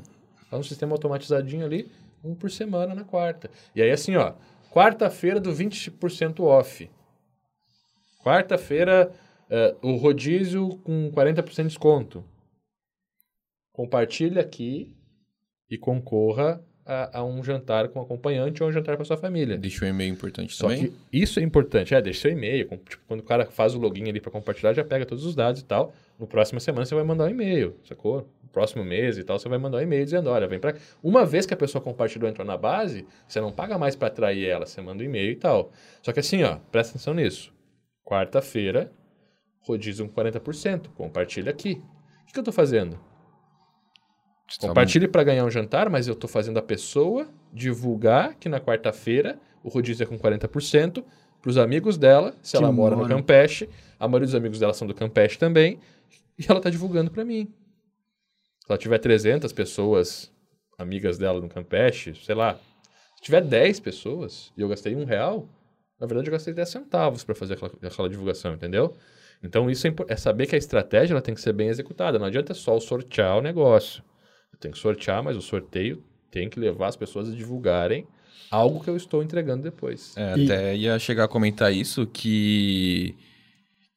[0.49, 1.89] Faz um sistema automatizadinho ali,
[2.24, 3.49] um por semana na quarta.
[3.74, 4.34] E aí, assim, ó,
[4.72, 6.89] quarta-feira do 20% off.
[8.24, 9.13] Quarta-feira,
[9.49, 12.26] eh, o rodízio com 40% de desconto.
[13.72, 14.93] Compartilhe aqui
[15.70, 19.55] e concorra a, a um jantar com acompanhante ou um jantar com a sua família.
[19.59, 20.87] Deixa um e-mail importante Só também.
[20.87, 21.93] que isso é importante.
[21.93, 22.67] É, deixa seu e-mail.
[22.67, 25.61] tipo, quando o cara faz o login ali para compartilhar, já pega todos os dados
[25.61, 25.93] e tal.
[26.17, 28.27] No próxima semana você vai mandar um e-mail, sacou?
[28.41, 30.79] No próximo mês e tal, você vai mandar um e-mail dizendo, olha, vem pra cá.
[31.03, 34.07] Uma vez que a pessoa compartilhou e entrou na base, você não paga mais para
[34.07, 35.71] atrair ela, você manda um e-mail e tal.
[36.01, 37.53] Só que assim, ó, presta atenção nisso.
[38.03, 38.91] Quarta-feira,
[39.61, 40.87] rodízio com 40%.
[40.95, 41.73] Compartilha aqui.
[42.23, 42.99] O que, que eu tô fazendo?
[44.58, 48.60] Tá Compartilhe para ganhar um jantar, mas eu estou fazendo a pessoa divulgar que na
[48.60, 51.04] quarta-feira o rodízio é com 40%,
[51.41, 53.18] para os amigos dela, se ela mora no moram.
[53.18, 53.70] Campeche,
[54.00, 55.80] a maioria dos amigos dela são do Campeche também,
[56.38, 57.47] e ela tá divulgando para mim.
[58.60, 60.32] Se ela tiver 300 pessoas
[60.78, 62.60] amigas dela no Campeche, sei lá,
[63.16, 65.47] se tiver 10 pessoas e eu gastei um real,
[66.00, 68.93] na verdade eu gastei 10 centavos para fazer aquela, aquela divulgação, entendeu?
[69.43, 72.20] Então isso é, é saber que a estratégia ela tem que ser bem executada.
[72.20, 74.04] Não adianta só sortear o negócio.
[74.60, 78.05] Tenho que sortear, mas o sorteio tem que levar as pessoas a divulgarem
[78.51, 80.14] algo que eu estou entregando depois.
[80.18, 83.16] É, E- Até ia chegar a comentar isso, que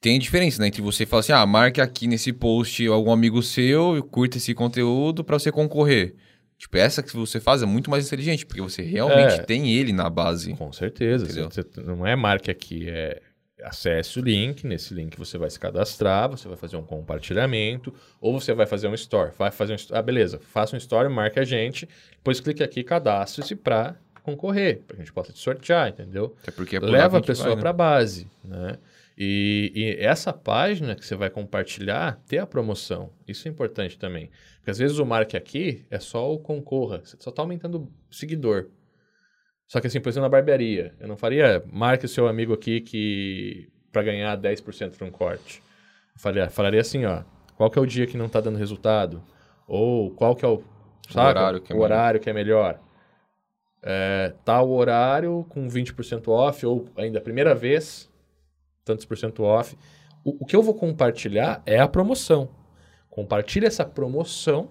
[0.01, 0.69] tem diferença, né?
[0.69, 5.23] Entre você falar assim, ah, marque aqui nesse post algum amigo seu, curta esse conteúdo
[5.25, 6.15] para você concorrer.
[6.59, 9.43] Tipo, essa que você faz é muito mais inteligente, porque você realmente É.
[9.43, 10.55] tem ele na base.
[10.55, 11.27] Com certeza.
[11.27, 13.21] Você- você não é marque aqui, é
[13.63, 14.67] acesse o link.
[14.67, 18.89] Nesse link você vai se cadastrar, você vai fazer um compartilhamento, ou você vai fazer
[18.89, 19.33] um store.
[19.39, 20.39] Vai fazer um sto- Ah, beleza.
[20.39, 25.05] Faça um story, marque a gente, depois clique aqui, cadastre-se para concorrer, para que a
[25.05, 26.37] gente possa te sortear, entendeu?
[26.43, 27.61] Até porque é Leva a pessoa né?
[27.61, 28.79] para a base, né?
[29.19, 33.11] E, e essa página que você vai compartilhar, ter a promoção.
[33.29, 34.31] Isso é importante também.
[34.57, 37.03] Porque às vezes o marque aqui é só o concorra.
[37.05, 38.69] Você só está aumentando o seguidor.
[39.69, 42.81] Só que assim, por exemplo, na barbearia, eu não faria marque o seu amigo aqui
[42.81, 45.63] que para ganhar 10% para um corte.
[46.15, 47.23] Eu faria, falaria assim, ó,
[47.57, 49.23] qual que é o dia que não está dando resultado?
[49.67, 50.63] Ou qual que é o,
[51.09, 51.29] saca?
[51.29, 51.91] horário que é o melhor.
[51.91, 52.81] horário que é melhor.
[53.83, 58.11] É, tal horário com 20% off, ou ainda a primeira vez,
[58.85, 59.77] tantos por cento off.
[60.25, 62.49] O, o que eu vou compartilhar é a promoção.
[63.11, 64.71] Compartilhe essa promoção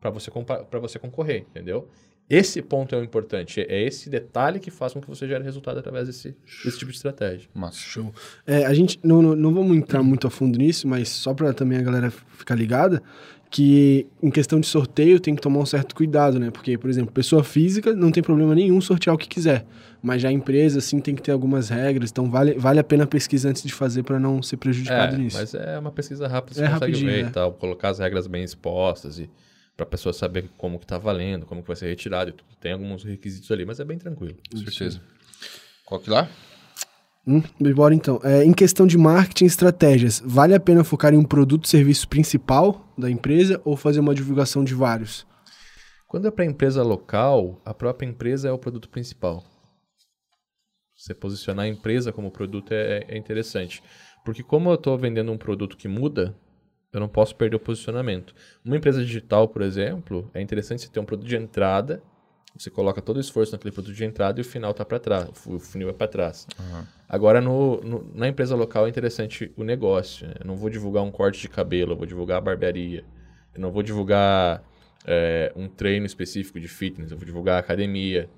[0.00, 1.88] para você, para você concorrer, entendeu?
[2.28, 3.60] Esse ponto é o importante.
[3.68, 6.96] É esse detalhe que faz com que você gere resultado através desse, desse tipo de
[6.96, 7.48] estratégia.
[7.54, 7.78] Massa.
[7.78, 8.14] Show.
[8.46, 11.52] É, a gente não, não, não vamos entrar muito a fundo nisso, mas só para
[11.52, 13.02] também a galera ficar ligada,
[13.50, 16.50] que em questão de sorteio tem que tomar um certo cuidado, né?
[16.50, 19.64] Porque, por exemplo, pessoa física não tem problema nenhum sortear o que quiser,
[20.02, 23.06] mas já a empresa, assim, tem que ter algumas regras, então vale, vale a pena
[23.06, 25.36] pesquisar antes de fazer para não ser prejudicado É, nisso.
[25.36, 27.28] mas é uma pesquisa rápida, você É consegue rapidinho, ver é.
[27.28, 29.30] e tal, colocar as regras bem expostas e
[29.76, 32.48] para a pessoa saber como que tá valendo, como que vai ser retirado e tudo.
[32.60, 34.36] Tem alguns requisitos ali, mas é bem tranquilo.
[34.50, 35.00] Com certeza.
[35.84, 36.28] Qual que lá?
[37.26, 37.42] Hum,
[37.74, 38.20] bora então.
[38.22, 42.08] É, em questão de marketing e estratégias, vale a pena focar em um produto serviço
[42.08, 45.26] principal da empresa ou fazer uma divulgação de vários?
[46.06, 49.42] Quando é para empresa local, a própria empresa é o produto principal.
[50.96, 53.82] Você posicionar a empresa como produto é, é interessante.
[54.24, 56.36] Porque como eu estou vendendo um produto que muda,
[56.96, 58.34] eu não posso perder o posicionamento.
[58.64, 62.02] Uma empresa digital, por exemplo, é interessante você ter um produto de entrada,
[62.56, 65.28] você coloca todo o esforço naquele produto de entrada e o final está para trás,
[65.46, 66.46] o funil é para trás.
[67.08, 70.26] Agora, no, no- na empresa local é interessante o negócio.
[70.26, 70.34] né?
[70.40, 73.04] Eu não vou divulgar um corte de cabelo, eu vou divulgar a barbearia.
[73.54, 74.62] Eu não vou divulgar
[75.06, 78.28] é, um treino específico de fitness, eu vou divulgar a academia.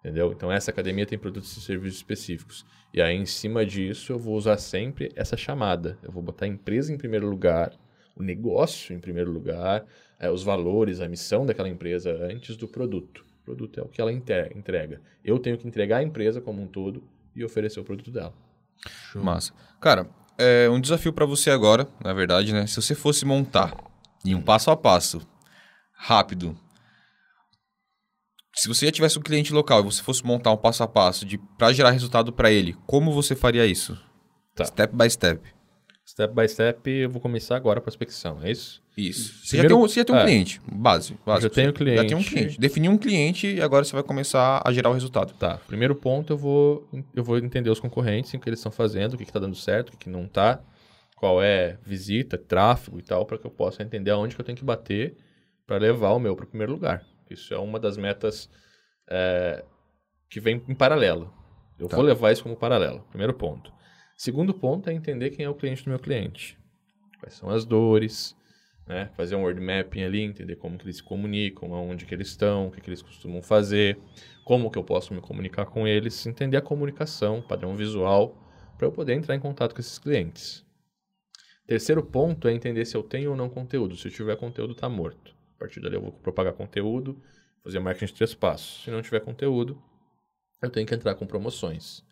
[0.00, 0.30] Entendeu?
[0.32, 2.64] Então, essa academia tem produtos e serviços específicos.
[2.94, 5.98] E aí, em cima disso, eu vou usar sempre essa chamada.
[6.02, 7.72] Eu vou botar a empresa em primeiro lugar,
[8.16, 9.84] o negócio em primeiro lugar,
[10.18, 13.24] é, os valores, a missão daquela empresa antes do produto.
[13.42, 15.00] O produto é o que ela entrega.
[15.22, 17.04] Eu tenho que entregar a empresa como um todo
[17.34, 18.34] e oferecer o produto dela.
[19.14, 19.52] Massa.
[19.80, 20.08] Cara,
[20.38, 22.66] é um desafio para você agora, na verdade, né?
[22.66, 23.72] Se você fosse montar
[24.24, 25.20] em um passo a passo,
[25.92, 26.56] rápido,
[28.54, 31.24] se você já tivesse um cliente local e você fosse montar um passo a passo
[31.24, 33.98] de para gerar resultado para ele, como você faria isso?
[34.54, 34.64] Tá.
[34.64, 35.55] Step by step.
[36.08, 38.80] Step by step, eu vou começar agora a prospecção, é isso?
[38.96, 39.44] Isso.
[39.44, 40.24] Você, Primeiro- já tem um, você já tem um é.
[40.24, 41.42] cliente, base, básico.
[41.42, 42.30] Já tenho Você Já tem um cliente.
[42.30, 42.60] cliente.
[42.60, 45.34] Definiu um cliente e agora você vai começar a gerar o resultado.
[45.34, 49.14] Tá, primeiro ponto eu vou, eu vou entender os concorrentes, o que eles estão fazendo,
[49.14, 50.60] o que está dando certo, o que, que não está,
[51.16, 54.56] qual é visita, tráfego e tal, para que eu possa entender aonde que eu tenho
[54.56, 55.16] que bater
[55.66, 57.04] para levar o meu para o primeiro lugar.
[57.28, 58.48] Isso é uma das metas
[59.10, 59.64] é,
[60.30, 61.34] que vem em paralelo.
[61.78, 61.96] Eu Tá.
[61.96, 63.74] vou levar isso como paralelo, primeiro ponto.
[64.16, 66.58] Segundo ponto é entender quem é o cliente do meu cliente.
[67.20, 68.34] Quais são as dores,
[68.86, 69.10] né?
[69.14, 72.68] Fazer um word mapping ali, entender como que eles se comunicam, aonde que eles estão,
[72.68, 73.98] o que, que eles costumam fazer,
[74.44, 78.34] como que eu posso me comunicar com eles, entender a comunicação, padrão visual,
[78.78, 80.64] para eu poder entrar em contato com esses clientes.
[81.66, 83.96] Terceiro ponto é entender se eu tenho ou não conteúdo.
[83.96, 85.34] Se eu tiver conteúdo, está morto.
[85.56, 87.20] A partir dali eu vou propagar conteúdo,
[87.62, 88.84] fazer marketing de três passos.
[88.84, 89.82] Se não tiver conteúdo,
[90.62, 92.04] eu tenho que entrar com promoções.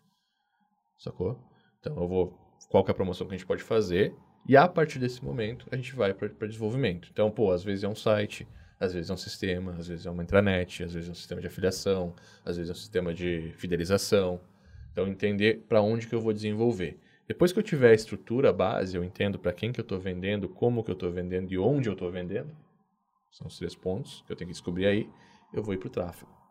[0.97, 1.54] Sacou?
[1.85, 2.33] Então eu vou.
[2.69, 4.15] Qual que é a promoção que a gente pode fazer?
[4.47, 7.09] E a partir desse momento a gente vai para desenvolvimento.
[7.11, 8.47] Então, pô, às vezes é um site,
[8.79, 11.39] às vezes é um sistema, às vezes é uma intranet, às vezes é um sistema
[11.39, 14.41] de afiliação, às vezes é um sistema de fidelização.
[14.91, 16.97] Então, entender para onde que eu vou desenvolver.
[17.27, 20.47] Depois que eu tiver a estrutura, base, eu entendo para quem que eu estou vendendo,
[20.47, 22.55] como que eu estou vendendo e onde eu estou vendendo.
[23.31, 25.09] São os três pontos que eu tenho que descobrir aí.
[25.53, 26.44] Eu vou ir para o tráfego.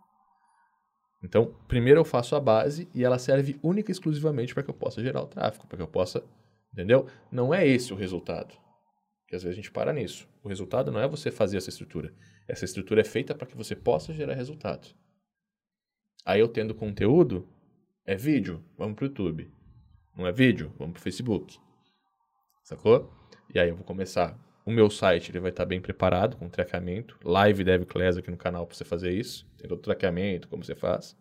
[1.25, 4.75] Então, primeiro eu faço a base e ela serve única e exclusivamente para que eu
[4.75, 6.22] possa gerar o tráfego, para que eu possa,
[6.70, 7.07] entendeu?
[7.33, 8.55] Não é esse o resultado.
[9.22, 10.29] Porque às vezes a gente para nisso.
[10.43, 12.12] O resultado não é você fazer essa estrutura.
[12.47, 14.87] Essa estrutura é feita para que você possa gerar resultado.
[16.27, 17.49] Aí eu tendo conteúdo,
[18.05, 19.51] é vídeo, vamos para o YouTube.
[20.14, 21.59] Não é vídeo, vamos para o Facebook.
[22.62, 23.11] Sacou?
[23.53, 24.39] E aí eu vou começar.
[24.67, 27.19] O meu site ele vai estar bem preparado com traqueamento.
[27.23, 29.47] Live Dev Class aqui no canal para você fazer isso.
[29.59, 31.15] Tem todo o traqueamento, como você faz.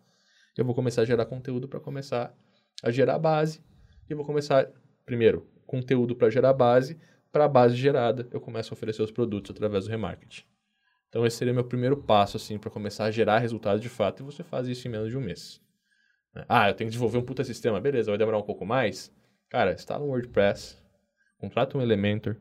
[0.56, 2.34] Eu vou começar a gerar conteúdo para começar
[2.82, 3.62] a gerar base.
[4.08, 4.66] E vou começar,
[5.04, 6.98] primeiro, conteúdo para gerar base.
[7.30, 10.44] Para a base gerada, eu começo a oferecer os produtos através do remarketing.
[11.10, 14.22] Então, esse seria meu primeiro passo, assim, para começar a gerar resultados de fato.
[14.22, 15.60] E você faz isso em menos de um mês.
[16.48, 17.78] Ah, eu tenho que desenvolver um puta sistema.
[17.78, 19.12] Beleza, vai demorar um pouco mais.
[19.50, 20.78] Cara, instala um WordPress,
[21.38, 22.36] contrata um Elementor,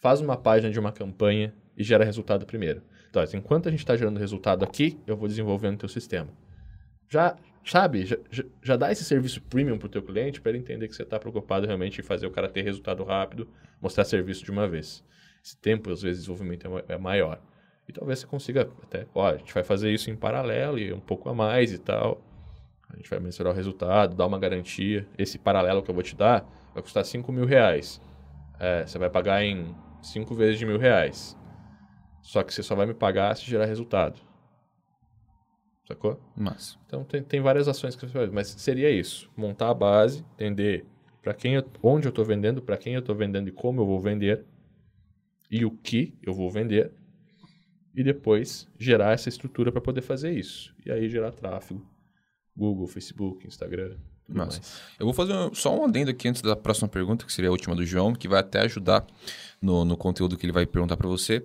[0.00, 2.82] faz uma página de uma campanha e gera resultado primeiro.
[3.08, 6.28] Então, assim, enquanto a gente está gerando resultado aqui, eu vou desenvolvendo o teu sistema.
[7.08, 8.16] Já, sabe, já,
[8.62, 11.18] já dá esse serviço premium para o teu cliente para ele entender que você está
[11.18, 13.48] preocupado realmente em fazer o cara ter resultado rápido,
[13.80, 15.04] mostrar serviço de uma vez.
[15.44, 17.40] Esse tempo, às vezes, de desenvolvimento é, é maior.
[17.88, 21.00] E talvez você consiga até, ó, a gente vai fazer isso em paralelo e um
[21.00, 22.22] pouco a mais e tal.
[22.88, 25.06] A gente vai mensurar o resultado, dar uma garantia.
[25.18, 28.00] Esse paralelo que eu vou te dar vai custar 5 mil reais.
[28.60, 31.36] É, você vai pagar em 5 vezes de mil reais.
[32.22, 34.20] Só que você só vai me pagar se gerar resultado.
[35.86, 36.20] Sacou?
[36.36, 36.78] Mas.
[36.86, 40.86] Então tem, tem várias ações que você faz, mas seria isso: montar a base, entender
[41.22, 43.86] para quem eu, onde eu estou vendendo, para quem eu estou vendendo e como eu
[43.86, 44.44] vou vender
[45.50, 46.92] e o que eu vou vender
[47.94, 51.84] e depois gerar essa estrutura para poder fazer isso e aí gerar tráfego,
[52.56, 53.96] Google, Facebook, Instagram,
[54.32, 54.80] mais.
[54.98, 57.74] Eu vou fazer só um adendo aqui antes da próxima pergunta, que seria a última
[57.74, 59.04] do João, que vai até ajudar
[59.60, 61.44] no, no conteúdo que ele vai perguntar para você.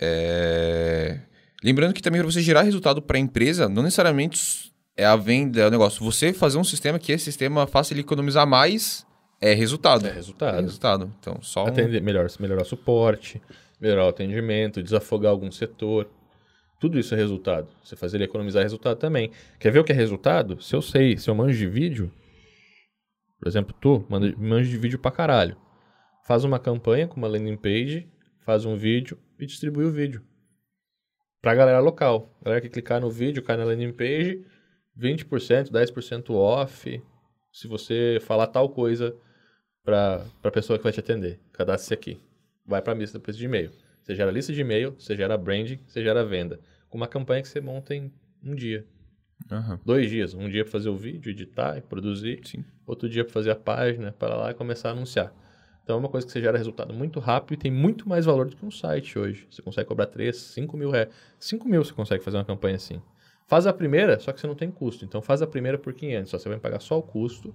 [0.00, 1.20] É,
[1.64, 5.62] Lembrando que também para você gerar resultado para a empresa, não necessariamente é a venda,
[5.62, 6.04] é o negócio.
[6.04, 9.06] Você fazer um sistema que esse sistema faça ele economizar mais
[9.40, 10.06] é resultado.
[10.06, 10.58] É resultado.
[10.58, 11.14] É resultado.
[11.18, 11.68] Então, só um...
[11.68, 13.40] Atender, melhor, melhorar o suporte,
[13.80, 16.06] melhorar o atendimento, desafogar algum setor.
[16.78, 17.68] Tudo isso é resultado.
[17.82, 19.30] Você fazer ele economizar é resultado também.
[19.58, 20.62] Quer ver o que é resultado?
[20.62, 22.12] Se eu sei, se eu manjo de vídeo,
[23.40, 24.04] por exemplo, tu
[24.36, 25.56] manjo de vídeo pra caralho.
[26.24, 28.08] Faz uma campanha com uma landing page,
[28.40, 30.24] faz um vídeo e distribui o vídeo.
[31.42, 32.34] Pra galera local.
[32.40, 34.42] A galera que clicar no vídeo, cai na landing page,
[34.98, 37.02] 20%, 10% off.
[37.52, 39.14] Se você falar tal coisa
[39.84, 41.38] para a pessoa que vai te atender.
[41.52, 42.20] Cadastre-se aqui.
[42.64, 43.70] Vai para a lista depois de e-mail.
[44.02, 46.58] Você gera lista de e-mail, você gera branding, você gera venda.
[46.88, 48.10] Com uma campanha que você monta em
[48.42, 48.86] um dia.
[49.52, 49.78] Aham.
[49.84, 50.32] Dois dias.
[50.32, 52.40] Um dia para fazer o vídeo, editar e produzir.
[52.44, 52.64] Sim.
[52.86, 55.43] Outro dia para fazer a página, para lá e começar a anunciar.
[55.84, 58.48] Então é uma coisa que você gera resultado muito rápido e tem muito mais valor
[58.48, 59.46] do que um site hoje.
[59.50, 61.10] Você consegue cobrar 3, 5 mil reais.
[61.38, 63.02] 5 mil você consegue fazer uma campanha assim.
[63.46, 65.04] Faz a primeira, só que você não tem custo.
[65.04, 66.30] Então faz a primeira por 500.
[66.30, 67.54] Só você vai pagar só o custo.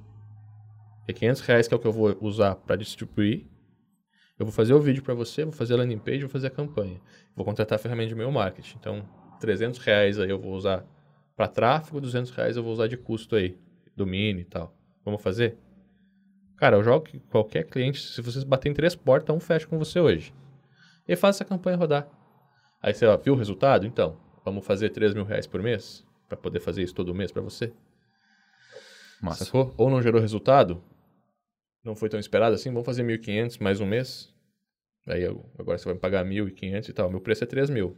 [1.08, 3.48] É 500 reais que é o que eu vou usar para distribuir.
[4.38, 6.52] Eu vou fazer o vídeo para você, vou fazer a landing page, vou fazer a
[6.52, 7.02] campanha.
[7.36, 8.78] Vou contratar a ferramenta de e-mail marketing.
[8.80, 9.10] Então,
[9.40, 10.86] 300 reais aí eu vou usar
[11.36, 13.58] para tráfego, 200 reais eu vou usar de custo aí,
[13.96, 14.74] domínio e tal.
[15.04, 15.58] Vamos fazer?
[16.60, 20.00] Cara, eu jogo que qualquer cliente, se vocês baterem três portas, um fecha com você
[20.00, 20.34] hoje.
[21.08, 22.08] E faz essa campanha rodar.
[22.82, 23.86] Aí você ó, viu o resultado?
[23.86, 26.08] Então, vamos fazer 3 mil reais por mês?
[26.30, 27.74] para poder fazer isso todo mês para você?
[29.22, 29.46] Massa.
[29.46, 29.74] Sacou?
[29.76, 30.82] Ou não gerou resultado?
[31.84, 32.70] Não foi tão esperado assim?
[32.70, 34.32] Vamos fazer 1.500 mais um mês?
[35.08, 35.26] Aí
[35.58, 37.10] agora você vai me pagar 1.500 e tal.
[37.10, 37.98] Meu preço é 3 mil.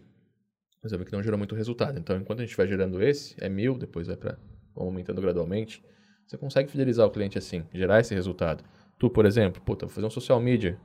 [0.82, 1.99] Mas eu vi que não gerou muito resultado.
[1.99, 4.39] Então, enquanto a gente vai gerando esse, é mil, depois vai para
[4.76, 5.84] aumentando gradualmente.
[6.32, 8.64] Você consegue fidelizar o cliente assim, gerar esse resultado.
[8.98, 10.80] Tu, por exemplo, puta, vou fazer um social media.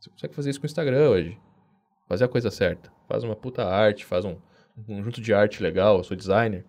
[0.00, 1.38] Você consegue fazer isso com o Instagram hoje.
[2.08, 2.92] Fazer a coisa certa.
[3.06, 4.36] Faz uma puta arte, faz um,
[4.76, 6.66] um conjunto de arte legal, eu sou designer,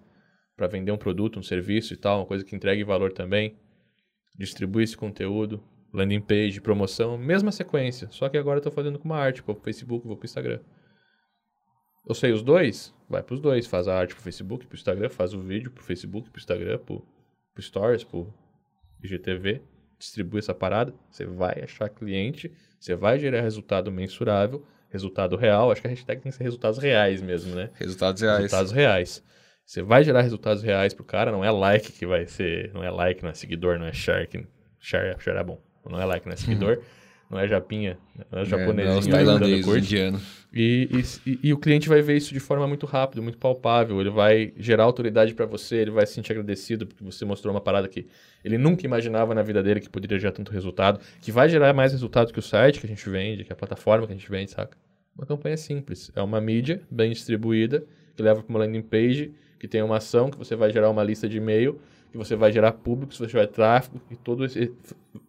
[0.55, 3.57] para vender um produto, um serviço e tal, uma coisa que entregue valor também.
[4.38, 5.59] Distribui esse conteúdo,
[5.91, 9.55] landing page, promoção, mesma sequência, só que agora eu tô fazendo com uma arte, vou
[9.55, 10.59] pro Facebook, vou pro Instagram.
[12.07, 15.34] Eu sei os dois, vai pros dois, faz a arte pro Facebook, pro Instagram, faz
[15.34, 17.03] o vídeo pro Facebook, pro Instagram, pro,
[17.53, 18.33] pro Stories, pro
[19.03, 19.61] IGTV,
[19.97, 25.81] distribui essa parada, você vai achar cliente, você vai gerar resultado mensurável, resultado real, acho
[25.81, 27.69] que a hashtag tem que ser resultados reais mesmo, né?
[27.75, 28.39] Resultados reais.
[28.39, 29.23] Resultados reais.
[29.65, 32.89] Você vai gerar resultados reais pro cara, não é like que vai ser, não é
[32.89, 34.45] like, não é seguidor, não é share, que
[34.79, 35.61] share, share é bom.
[35.85, 36.81] Não é like, não é seguidor,
[37.32, 37.97] não é japinha,
[38.32, 39.86] não é É, japonesinho não, dando tailandeses, curte.
[39.86, 40.41] indianos.
[40.53, 40.89] E,
[41.25, 44.01] e, e- e o cliente vai ver isso de forma muito rápida, muito palpável.
[44.01, 47.61] Ele vai gerar autoridade para você, ele vai se sentir agradecido porque você mostrou uma
[47.61, 48.05] parada que
[48.43, 51.93] ele nunca imaginava na vida dele que poderia gerar tanto resultado, que vai gerar mais
[51.93, 54.51] resultado que o site que a gente vende, que a plataforma que a gente vende,
[54.51, 54.77] saca?
[55.17, 56.11] Uma campanha simples.
[56.15, 60.29] É uma mídia bem distribuída, que leva para uma landing page, que tem uma ação
[60.29, 61.79] que você vai gerar uma lista de e-mail,
[62.12, 64.74] que você vai gerar público, você vai tráfego e todo esse,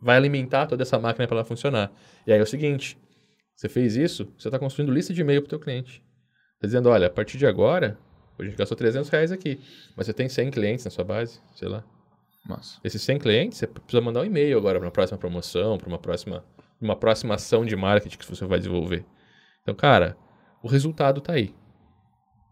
[0.00, 1.92] vai alimentar toda essa máquina para ela funcionar.
[2.26, 2.98] E aí é o seguinte,
[3.54, 6.02] você fez isso, você está construindo lista de e-mail para o teu cliente.
[6.54, 7.96] Está dizendo, olha, a partir de agora,
[8.36, 9.60] a gente gastou 300 reais aqui,
[9.96, 11.84] mas você tem 100 clientes na sua base, sei lá.
[12.44, 12.80] Massa.
[12.82, 15.98] Esses 100 clientes, você precisa mandar um e-mail agora para uma próxima promoção, para uma
[15.98, 16.44] próxima,
[16.80, 19.04] uma próxima ação de marketing que você vai desenvolver.
[19.62, 20.16] Então, cara,
[20.60, 21.54] o resultado está aí.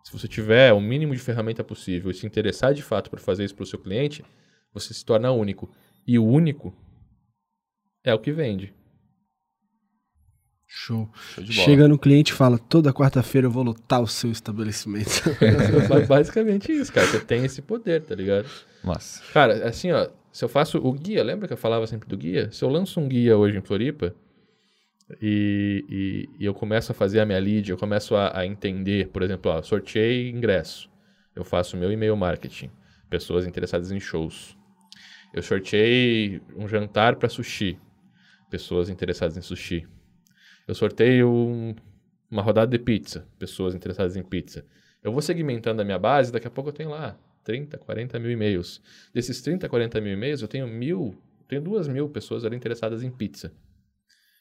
[0.05, 3.45] Se você tiver o mínimo de ferramenta possível e se interessar de fato para fazer
[3.45, 4.25] isso para o seu cliente,
[4.73, 5.71] você se torna único.
[6.07, 6.75] E o único
[8.03, 8.73] é o que vende.
[10.67, 11.11] Show.
[11.35, 11.45] Show.
[11.47, 15.23] Chega no cliente e fala: toda quarta-feira eu vou lotar o seu estabelecimento.
[15.89, 17.07] Ba- Basicamente isso, cara.
[17.09, 18.49] Você tem esse poder, tá ligado?
[18.85, 19.21] Massa.
[19.33, 22.51] Cara, assim, ó, se eu faço o guia, lembra que eu falava sempre do guia?
[22.53, 24.15] Se eu lanço um guia hoje em Floripa
[25.21, 29.09] e, e, e eu começo a fazer a minha lead, eu começo a, a entender,
[29.09, 30.91] por exemplo, ó, sorteio ingresso.
[31.35, 32.71] Eu faço meu e-mail marketing,
[33.09, 34.57] pessoas interessadas em shows.
[35.33, 37.79] Eu sorteei um jantar para sushi,
[38.51, 39.87] pessoas interessadas em sushi.
[40.67, 41.75] Eu sorteio um-
[42.31, 44.65] uma rodada de pizza, pessoas interessadas em pizza.
[45.03, 48.31] Eu vou segmentando a minha base, daqui a pouco eu tenho lá 30, 40 mil
[48.31, 48.81] e-mails.
[49.13, 51.17] Desses 30, 40 mil e-mails, eu tenho mil,
[51.49, 53.53] tenho duas mil pessoas ali interessadas em pizza.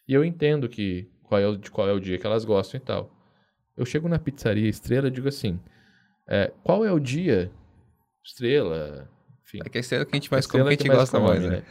[0.10, 2.80] E eu entendo que qual é o, de qual é o dia que elas gostam
[2.80, 3.16] e tal.
[3.78, 5.60] Eu chego na pizzaria Estrela e digo assim,
[6.28, 7.52] é, qual é o dia
[8.26, 9.08] Estrela,
[9.46, 10.92] enfim, É que esse é o que a gente mais Estrela come, que a gente
[10.92, 11.64] que gosta come, mais, né?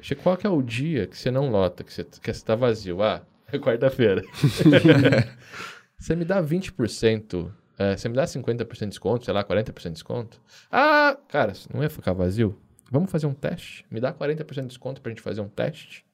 [0.00, 2.54] Chego, qual que é o dia que você não lota, que você, que você tá
[2.54, 3.02] vazio?
[3.02, 3.22] Ah,
[3.52, 4.22] é quarta-feira.
[6.00, 9.90] você me dá 20%, é, você me dá 50% de desconto, sei lá, 40% de
[9.90, 10.40] desconto?
[10.72, 12.58] Ah, cara, não ia ficar vazio?
[12.90, 13.84] Vamos fazer um teste?
[13.90, 16.05] Me dá 40% de desconto pra gente fazer um teste?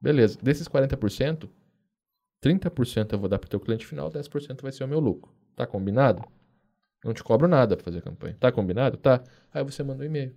[0.00, 1.48] Beleza, desses 40%,
[2.42, 5.32] 30% eu vou dar pro teu cliente final, 10% vai ser o meu lucro.
[5.56, 6.24] Tá combinado?
[7.04, 8.36] Não te cobro nada pra fazer a campanha.
[8.38, 8.96] Tá combinado?
[8.96, 9.22] Tá.
[9.52, 10.34] Aí você manda um e-mail.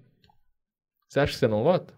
[1.08, 1.94] Você acha que você não lota?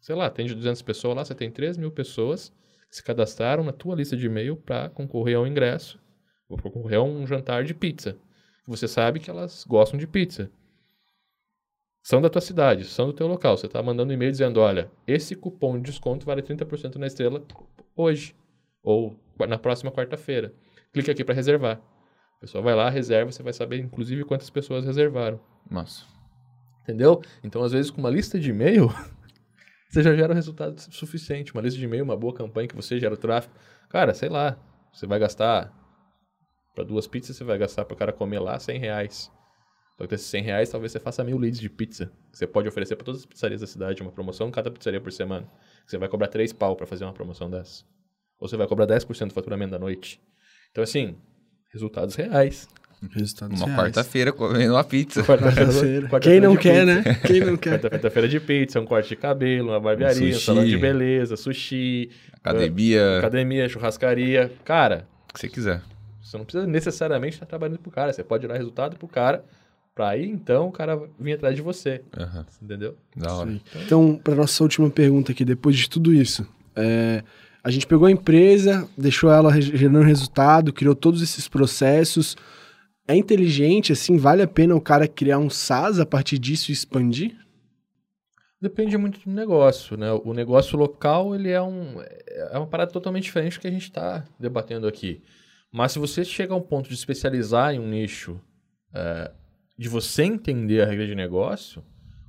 [0.00, 2.52] Sei lá, tem de 200 pessoas lá, você tem 3 mil pessoas
[2.90, 6.00] que se cadastraram na tua lista de e-mail para concorrer ao ingresso,
[6.48, 8.18] ou para concorrer a um jantar de pizza.
[8.66, 10.50] Você sabe que elas gostam de pizza.
[12.02, 13.56] São da tua cidade, são do teu local.
[13.56, 17.44] Você está mandando um e-mail dizendo, olha, esse cupom de desconto vale 30% na estrela
[17.96, 18.34] hoje,
[18.82, 20.52] ou na próxima quarta-feira.
[20.92, 21.80] Clique aqui para reservar.
[22.36, 25.40] A pessoa vai lá, reserva, você vai saber inclusive quantas pessoas reservaram.
[25.70, 26.04] Massa.
[26.82, 27.22] Entendeu?
[27.44, 28.92] Então, às vezes, com uma lista de e-mail,
[29.88, 31.52] você já gera um resultado suficiente.
[31.52, 33.54] Uma lista de e-mail, uma boa campanha que você gera o tráfego.
[33.88, 34.58] Cara, sei lá,
[34.92, 35.72] você vai gastar
[36.74, 39.30] para duas pizzas, você vai gastar para o cara comer lá 100 reais.
[40.02, 42.10] Só que desses 100 reais, talvez você faça mil leads de pizza.
[42.32, 45.46] Você pode oferecer para todas as pizzarias da cidade, uma promoção cada pizzaria por semana.
[45.86, 47.84] Você vai cobrar 3 pau para fazer uma promoção dessa.
[48.40, 50.20] Ou você vai cobrar 10% do faturamento da noite.
[50.72, 51.14] Então, assim,
[51.72, 52.66] resultados reais.
[53.14, 55.22] Resultados Uma quarta-feira comendo uma pizza.
[55.22, 56.08] Quarta-feira.
[56.08, 57.08] quarta-feira Quem não de quer, pizza.
[57.08, 57.14] né?
[57.24, 57.80] Quem não quer.
[57.80, 60.44] Quarta-feira de pizza, um corte de cabelo, uma barbearia, um, sushi.
[60.44, 62.10] salão de beleza, sushi,
[62.42, 64.50] Academia, academia, churrascaria.
[64.64, 65.80] Cara, o que você quiser.
[66.20, 68.12] você não precisa necessariamente estar trabalhando pro cara.
[68.12, 69.44] Você pode dar resultado pro cara,
[69.94, 72.02] pra aí então o cara vir atrás de você.
[72.16, 72.46] Aham.
[72.60, 72.96] Entendeu?
[73.16, 73.60] Da hora.
[73.84, 77.22] Então, para nossa última pergunta aqui, depois de tudo isso, é,
[77.62, 82.36] a gente pegou a empresa, deixou ela gerando resultado, criou todos esses processos.
[83.06, 86.74] É inteligente, assim, vale a pena o cara criar um SaaS a partir disso e
[86.74, 87.36] expandir?
[88.60, 90.12] Depende muito do negócio, né?
[90.24, 93.82] O negócio local, ele é, um, é uma parada totalmente diferente do que a gente
[93.82, 95.20] está debatendo aqui.
[95.72, 98.40] Mas se você chega a um ponto de especializar em um nicho,
[98.94, 99.32] é,
[99.76, 101.82] de você entender a regra de negócio,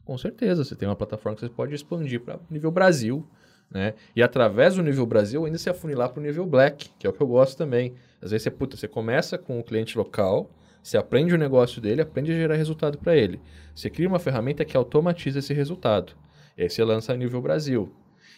[0.05, 3.25] com certeza, você tem uma plataforma que você pode expandir para nível Brasil,
[3.71, 3.93] né?
[4.15, 7.13] E através do nível Brasil, ainda se afunilar para o nível Black, que é o
[7.13, 7.93] que eu gosto também.
[8.21, 10.49] Às vezes você, puta, você começa com o cliente local,
[10.81, 13.39] você aprende o negócio dele, aprende a gerar resultado para ele.
[13.73, 16.13] Você cria uma ferramenta que automatiza esse resultado.
[16.57, 17.91] E aí você lança a nível Brasil.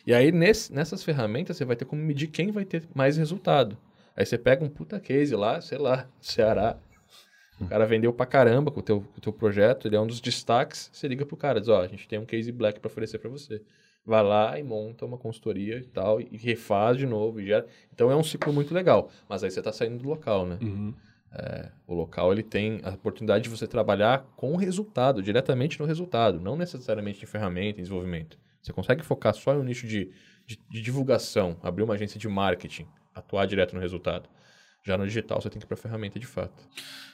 [0.05, 3.75] E aí nesse- nessas ferramentas você vai ter como medir quem vai ter mais resultado.
[4.15, 6.77] Aí você pega um puta case lá, sei lá, Ceará.
[7.59, 10.07] O cara vendeu pra caramba com o teu, com o teu projeto, ele é um
[10.07, 10.89] dos destaques.
[10.91, 13.29] Você liga pro cara, diz, ó, a gente tem um case black para oferecer para
[13.29, 13.61] você.
[14.05, 17.39] Vai lá e monta uma consultoria e tal, e refaz de novo.
[17.39, 17.65] E gera...
[17.93, 19.09] Então é um ciclo muito legal.
[19.27, 20.57] Mas aí você tá saindo do local, né?
[21.37, 25.85] É, o local ele tem a oportunidade de você trabalhar com o resultado, diretamente no
[25.85, 28.37] resultado, não necessariamente em ferramenta, em desenvolvimento.
[28.61, 30.11] Você consegue focar só em um nicho de,
[30.45, 34.29] de, de divulgação, abrir uma agência de marketing, atuar direto no resultado.
[34.85, 36.53] Já no digital você tem que ir para a ferramenta de fato.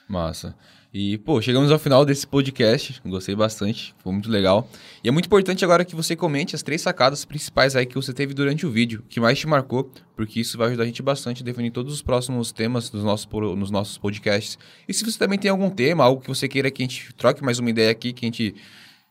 [0.06, 0.54] Massa.
[0.92, 3.00] E, pô, chegamos ao final desse podcast.
[3.06, 4.68] Gostei bastante, foi muito legal.
[5.02, 8.12] E é muito importante agora que você comente as três sacadas principais aí que você
[8.12, 11.42] teve durante o vídeo, que mais te marcou, porque isso vai ajudar a gente bastante
[11.42, 14.58] a definir todos os próximos temas dos nossos, nos nossos podcasts.
[14.86, 17.42] E se você também tem algum tema, algo que você queira que a gente troque
[17.42, 18.54] mais uma ideia aqui, que a gente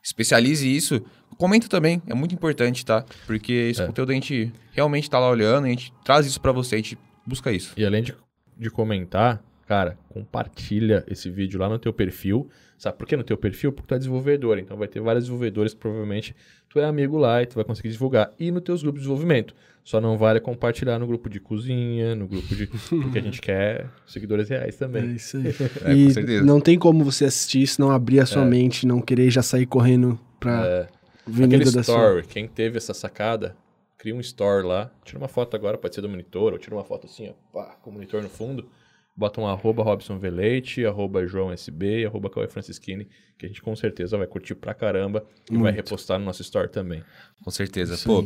[0.04, 1.02] especialize isso,
[1.36, 3.04] comenta também, é muito importante, tá?
[3.26, 3.88] Porque esse é.
[3.88, 6.96] conteúdo a gente realmente tá lá olhando, a gente traz isso para você, a gente
[7.26, 7.74] busca isso.
[7.76, 8.16] E além de,
[8.62, 12.48] de comentar, cara, compartilha esse vídeo lá no teu perfil.
[12.78, 13.72] Sabe por que no teu perfil?
[13.72, 14.60] Porque tu é desenvolvedor.
[14.60, 16.36] Então vai ter vários desenvolvedores que provavelmente
[16.70, 18.32] tu é amigo lá e tu vai conseguir divulgar.
[18.40, 19.56] E nos teus grupos de desenvolvimento.
[19.84, 22.68] Só não vale compartilhar no grupo de cozinha, no grupo de.
[22.68, 25.04] Porque a gente quer seguidores reais também.
[25.04, 25.48] É isso aí.
[25.86, 26.46] é, e com certeza.
[26.46, 28.46] não tem como você assistir isso, não abrir a sua é.
[28.46, 30.66] mente, não querer já sair correndo pra.
[30.66, 30.88] É.
[31.28, 32.24] Aquele da story, sua...
[32.24, 33.56] quem teve essa sacada,
[34.02, 36.84] cria um store lá, tira uma foto agora, pode ser do monitor, ou tira uma
[36.84, 38.68] foto assim, ó, pá, com o monitor no fundo
[39.16, 43.76] bota um arroba Robson Velete, arroba João SB, arroba Cauê Francisquini, que a gente com
[43.76, 45.64] certeza vai curtir pra caramba e Muito.
[45.64, 47.04] vai repostar no nosso store também.
[47.44, 47.98] Com certeza.
[47.98, 48.06] Sim.
[48.06, 48.26] Pô,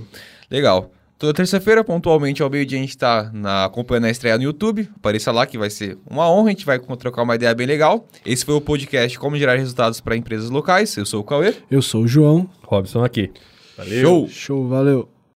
[0.50, 0.92] legal.
[1.18, 4.90] Toda terça-feira, pontualmente ao meio-dia, a gente está na, acompanhando a estreia no YouTube.
[4.98, 8.06] Apareça lá que vai ser uma honra, a gente vai trocar uma ideia bem legal.
[8.26, 10.96] Esse foi o podcast Como Gerar Resultados para Empresas Locais.
[10.98, 11.56] Eu sou o Cauê.
[11.72, 12.50] Eu sou o João.
[12.64, 13.32] Robson aqui.
[13.78, 14.02] Valeu.
[14.02, 14.28] Show.
[14.28, 15.15] Show, valeu.